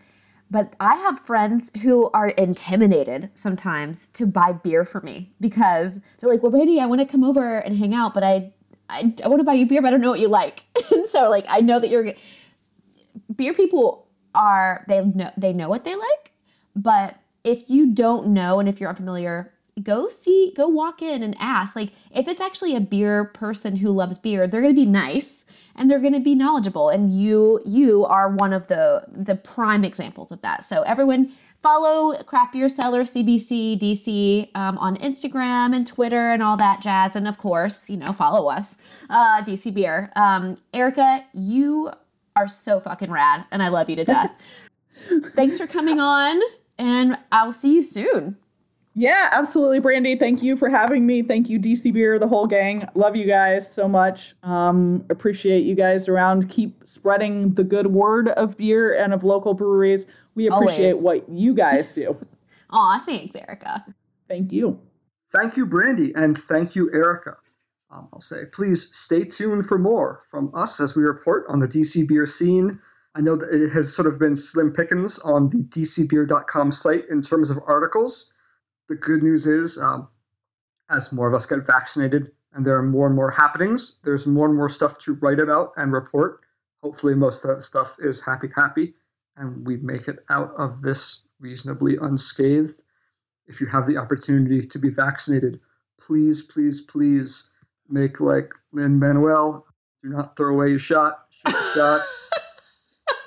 But 0.50 0.74
I 0.80 0.96
have 0.96 1.20
friends 1.20 1.70
who 1.80 2.10
are 2.10 2.30
intimidated 2.30 3.30
sometimes 3.34 4.08
to 4.14 4.26
buy 4.26 4.52
beer 4.52 4.84
for 4.84 5.00
me 5.00 5.32
because 5.40 6.00
they're 6.18 6.28
like, 6.28 6.42
well, 6.42 6.50
Brandy, 6.50 6.80
I 6.80 6.86
want 6.86 7.00
to 7.00 7.06
come 7.06 7.22
over 7.22 7.58
and 7.58 7.78
hang 7.78 7.94
out, 7.94 8.14
but 8.14 8.24
I, 8.24 8.52
I, 8.88 9.14
I 9.24 9.28
want 9.28 9.38
to 9.38 9.44
buy 9.44 9.54
you 9.54 9.66
beer, 9.66 9.80
but 9.80 9.88
I 9.88 9.90
don't 9.92 10.00
know 10.00 10.10
what 10.10 10.18
you 10.18 10.26
like. 10.26 10.64
and 10.90 11.06
so, 11.06 11.30
like, 11.30 11.44
I 11.48 11.60
know 11.60 11.78
that 11.78 11.88
you're 11.88 12.12
beer 13.34 13.54
people 13.54 14.08
are 14.34 14.84
they 14.88 15.04
know 15.04 15.30
they 15.36 15.52
know 15.52 15.68
what 15.68 15.84
they 15.84 15.94
like 15.94 16.29
but 16.74 17.16
if 17.44 17.68
you 17.70 17.92
don't 17.92 18.28
know 18.28 18.58
and 18.58 18.68
if 18.68 18.80
you're 18.80 18.90
unfamiliar, 18.90 19.52
go 19.82 20.08
see, 20.08 20.52
go 20.56 20.68
walk 20.68 21.02
in 21.02 21.22
and 21.22 21.36
ask. 21.38 21.74
Like, 21.76 21.92
if 22.10 22.28
it's 22.28 22.40
actually 22.40 22.76
a 22.76 22.80
beer 22.80 23.24
person 23.24 23.76
who 23.76 23.88
loves 23.88 24.18
beer, 24.18 24.46
they're 24.46 24.60
going 24.60 24.74
to 24.74 24.80
be 24.80 24.86
nice 24.86 25.44
and 25.76 25.90
they're 25.90 25.98
going 26.00 26.12
to 26.12 26.20
be 26.20 26.34
knowledgeable. 26.34 26.88
And 26.88 27.12
you, 27.12 27.60
you 27.64 28.04
are 28.04 28.28
one 28.28 28.52
of 28.52 28.66
the 28.66 29.04
the 29.08 29.36
prime 29.36 29.84
examples 29.84 30.30
of 30.30 30.40
that. 30.42 30.64
So 30.64 30.82
everyone. 30.82 31.32
Follow 31.62 32.14
Craft 32.22 32.54
Beer 32.54 32.70
Cellar 32.70 33.02
CBC 33.02 33.78
DC 33.78 34.48
um, 34.56 34.78
on 34.78 34.96
Instagram 34.96 35.76
and 35.76 35.86
Twitter 35.86 36.30
and 36.30 36.42
all 36.42 36.56
that 36.56 36.80
jazz. 36.80 37.14
And 37.14 37.28
of 37.28 37.36
course, 37.36 37.90
you 37.90 37.98
know, 37.98 38.14
follow 38.14 38.48
us, 38.48 38.78
uh, 39.10 39.44
DC 39.44 39.74
Beer. 39.74 40.10
Um, 40.16 40.56
Erika, 40.72 41.22
you 41.34 41.90
are 42.34 42.48
so 42.48 42.80
fucking 42.80 43.10
rad 43.10 43.44
and 43.50 43.62
I 43.62 43.68
love 43.68 43.90
you 43.90 43.96
to 43.96 44.06
death. 44.06 44.34
Thanks 45.34 45.58
for 45.58 45.66
coming 45.66 46.00
on 46.00 46.40
and 46.80 47.18
I'll 47.30 47.52
see 47.52 47.74
you 47.74 47.82
soon. 47.82 48.36
Yeah, 48.94 49.28
absolutely, 49.32 49.78
Brandy. 49.78 50.16
Thank 50.16 50.42
you 50.42 50.56
for 50.56 50.68
having 50.68 51.06
me. 51.06 51.22
Thank 51.22 51.48
you, 51.48 51.60
DC 51.60 51.92
Beer, 51.92 52.18
the 52.18 52.26
whole 52.26 52.46
gang. 52.46 52.88
Love 52.94 53.14
you 53.14 53.26
guys 53.26 53.72
so 53.72 53.86
much. 53.86 54.34
Um, 54.42 55.04
appreciate 55.10 55.60
you 55.60 55.74
guys 55.74 56.08
around. 56.08 56.48
Keep 56.48 56.82
spreading 56.86 57.54
the 57.54 57.62
good 57.62 57.88
word 57.88 58.30
of 58.30 58.56
beer 58.56 58.96
and 58.96 59.14
of 59.14 59.22
local 59.22 59.54
breweries. 59.54 60.06
We 60.34 60.48
appreciate 60.48 60.94
Always. 60.94 61.04
what 61.04 61.28
you 61.28 61.54
guys 61.54 61.94
do. 61.94 62.16
Aw, 62.70 63.02
thanks, 63.06 63.36
Erika. 63.36 63.84
Thank 64.26 64.50
you. 64.50 64.80
Thank 65.28 65.56
you, 65.56 65.66
Brandy, 65.66 66.12
and 66.14 66.36
thank 66.36 66.74
you, 66.74 66.90
Erika. 66.92 67.36
Um, 67.90 68.08
I'll 68.12 68.20
say, 68.20 68.44
please 68.46 68.94
stay 68.96 69.24
tuned 69.24 69.66
for 69.66 69.78
more 69.78 70.22
from 70.28 70.50
us 70.54 70.80
as 70.80 70.96
we 70.96 71.02
report 71.02 71.44
on 71.48 71.60
the 71.60 71.68
DC 71.68 72.08
beer 72.08 72.26
scene 72.26 72.80
I 73.14 73.20
know 73.20 73.36
that 73.36 73.52
it 73.52 73.70
has 73.70 73.94
sort 73.94 74.06
of 74.06 74.18
been 74.18 74.36
slim 74.36 74.72
pickings 74.72 75.18
on 75.20 75.50
the 75.50 75.64
dcbeer.com 75.64 76.72
site 76.72 77.08
in 77.08 77.22
terms 77.22 77.50
of 77.50 77.58
articles. 77.66 78.32
The 78.88 78.94
good 78.94 79.22
news 79.22 79.46
is, 79.46 79.78
um, 79.78 80.08
as 80.88 81.12
more 81.12 81.28
of 81.28 81.34
us 81.34 81.46
get 81.46 81.66
vaccinated 81.66 82.30
and 82.52 82.64
there 82.64 82.76
are 82.76 82.82
more 82.82 83.06
and 83.06 83.16
more 83.16 83.32
happenings, 83.32 84.00
there's 84.04 84.26
more 84.26 84.46
and 84.46 84.56
more 84.56 84.68
stuff 84.68 84.98
to 84.98 85.14
write 85.14 85.40
about 85.40 85.72
and 85.76 85.92
report. 85.92 86.40
Hopefully, 86.82 87.14
most 87.14 87.44
of 87.44 87.50
that 87.50 87.62
stuff 87.62 87.96
is 87.98 88.24
happy, 88.24 88.48
happy, 88.54 88.94
and 89.36 89.66
we 89.66 89.76
make 89.76 90.08
it 90.08 90.18
out 90.28 90.52
of 90.56 90.82
this 90.82 91.26
reasonably 91.38 91.96
unscathed. 91.96 92.84
If 93.46 93.60
you 93.60 93.68
have 93.68 93.86
the 93.86 93.96
opportunity 93.96 94.62
to 94.62 94.78
be 94.78 94.88
vaccinated, 94.88 95.60
please, 96.00 96.42
please, 96.42 96.80
please 96.80 97.50
make 97.88 98.20
like 98.20 98.52
Lin-Manuel. 98.72 99.66
Do 100.02 100.08
not 100.08 100.36
throw 100.36 100.54
away 100.54 100.70
your 100.70 100.78
shot. 100.78 101.26
Shoot 101.30 101.52
the 101.52 101.72
shot. 101.74 102.06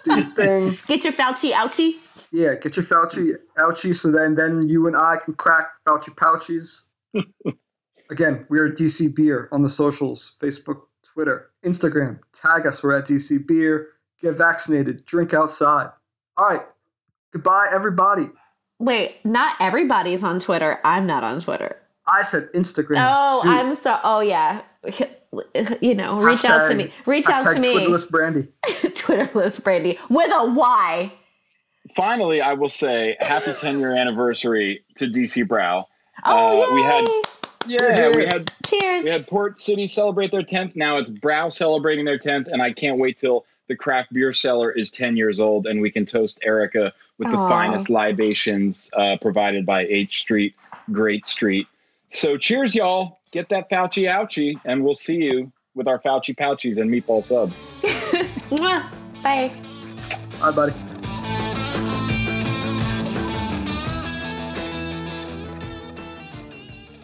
Do 0.04 0.16
your 0.16 0.26
thing. 0.36 0.78
Get 0.88 1.04
your 1.04 1.14
Fauci 1.14 1.52
ouchie. 1.52 1.96
Yeah, 2.32 2.56
get 2.56 2.76
your 2.76 2.86
Fauci 2.86 3.32
ouchie 3.58 3.96
so 3.96 4.12
then 4.12 4.36
then 4.36 4.68
you 4.68 4.88
and 4.88 4.96
I 4.96 5.18
can 5.24 5.34
crack 5.34 5.84
Fauci 5.86 6.10
pouchies. 6.16 6.88
Again, 8.10 8.46
we 8.50 8.60
are 8.60 8.70
DC 8.70 9.16
Beer 9.16 9.50
on 9.52 9.62
the 9.62 9.70
socials, 9.70 10.38
Facebook, 10.42 10.82
Twitter, 11.04 11.52
Instagram. 11.64 12.20
Tag 12.34 12.68
us, 12.68 12.84
we're 12.84 12.98
at 12.98 13.06
DC 13.06 13.46
Beer. 13.48 13.90
Get 14.22 14.36
vaccinated, 14.36 15.06
drink 15.06 15.34
outside. 15.34 15.90
All 16.38 16.46
right. 16.46 16.62
Goodbye, 17.32 17.70
everybody. 17.72 18.30
Wait, 18.80 19.24
not 19.24 19.56
everybody's 19.60 20.24
on 20.24 20.40
Twitter. 20.40 20.80
I'm 20.84 21.08
not 21.08 21.24
on 21.24 21.40
Twitter. 21.40 21.78
I 22.08 22.24
said 22.24 22.50
Instagram. 22.54 22.98
Oh, 22.98 23.42
too. 23.44 23.50
I'm 23.50 23.76
so. 23.76 23.98
Oh, 24.04 24.20
yeah. 24.20 24.62
you 25.82 25.96
know, 25.96 26.20
reach 26.20 26.40
hashtag, 26.40 26.50
out 26.50 26.68
to 26.70 26.76
me. 26.76 26.94
Reach 27.06 27.28
out 27.28 27.54
to 27.54 27.60
me. 27.60 27.76
Twitterless 27.76 28.10
Brandy. 28.10 28.48
Twitterless 28.66 29.64
Brandy 29.64 30.00
with 30.10 30.32
a 30.34 30.46
Y. 30.52 31.12
Finally, 31.96 32.42
I 32.42 32.54
will 32.54 32.70
say 32.70 33.18
happy 33.20 33.54
10 33.60 33.80
year 33.80 33.96
anniversary 33.96 34.84
to 34.96 35.06
DC 35.06 35.48
Brau. 35.48 35.86
Oh, 36.26 36.72
uh, 36.72 36.76
we 36.76 36.82
had 36.82 37.08
yeah, 37.66 38.16
we 38.16 38.26
had 38.26 38.52
cheers. 38.66 39.06
We 39.06 39.10
had 39.10 39.28
Port 39.28 39.58
City 39.58 39.88
celebrate 39.88 40.32
their 40.32 40.44
10th. 40.44 40.76
Now 40.76 40.98
it's 40.98 41.10
Brau 41.10 41.52
celebrating 41.52 42.06
their 42.06 42.20
10th, 42.20 42.48
and 42.48 42.62
I 42.62 42.74
can't 42.74 42.98
wait 42.98 43.18
till 43.18 43.46
the 43.68 43.76
craft 43.76 44.14
beer 44.14 44.34
cellar 44.34 44.72
is 44.72 44.92
10 44.92 45.16
years 45.16 45.40
old 45.40 45.66
and 45.66 45.82
we 45.82 45.90
can 45.90 46.06
toast 46.06 46.40
Erika 46.44 46.94
with 47.18 47.30
Aww. 47.30 47.32
the 47.32 47.38
finest 47.38 47.90
libations 47.90 48.90
uh, 48.94 49.18
provided 49.22 49.66
by 49.66 49.86
H 49.86 50.20
Street, 50.20 50.56
Great 50.92 51.26
Street. 51.26 51.68
So 52.10 52.38
cheers, 52.38 52.76
y'all. 52.76 53.20
Get 53.34 53.50
that 53.50 53.68
Fauci 53.68 54.04
ouchie, 54.04 54.62
and 54.64 54.84
we'll 54.84 54.94
see 54.94 55.16
you 55.16 55.52
with 55.74 55.88
our 55.88 56.00
Fauci 56.00 56.36
pouchies 56.36 56.78
and 56.78 56.88
meatball 56.88 57.24
subs. 57.24 57.66
Bye. 59.24 59.52
Bye, 60.40 60.52
buddy. 60.52 60.93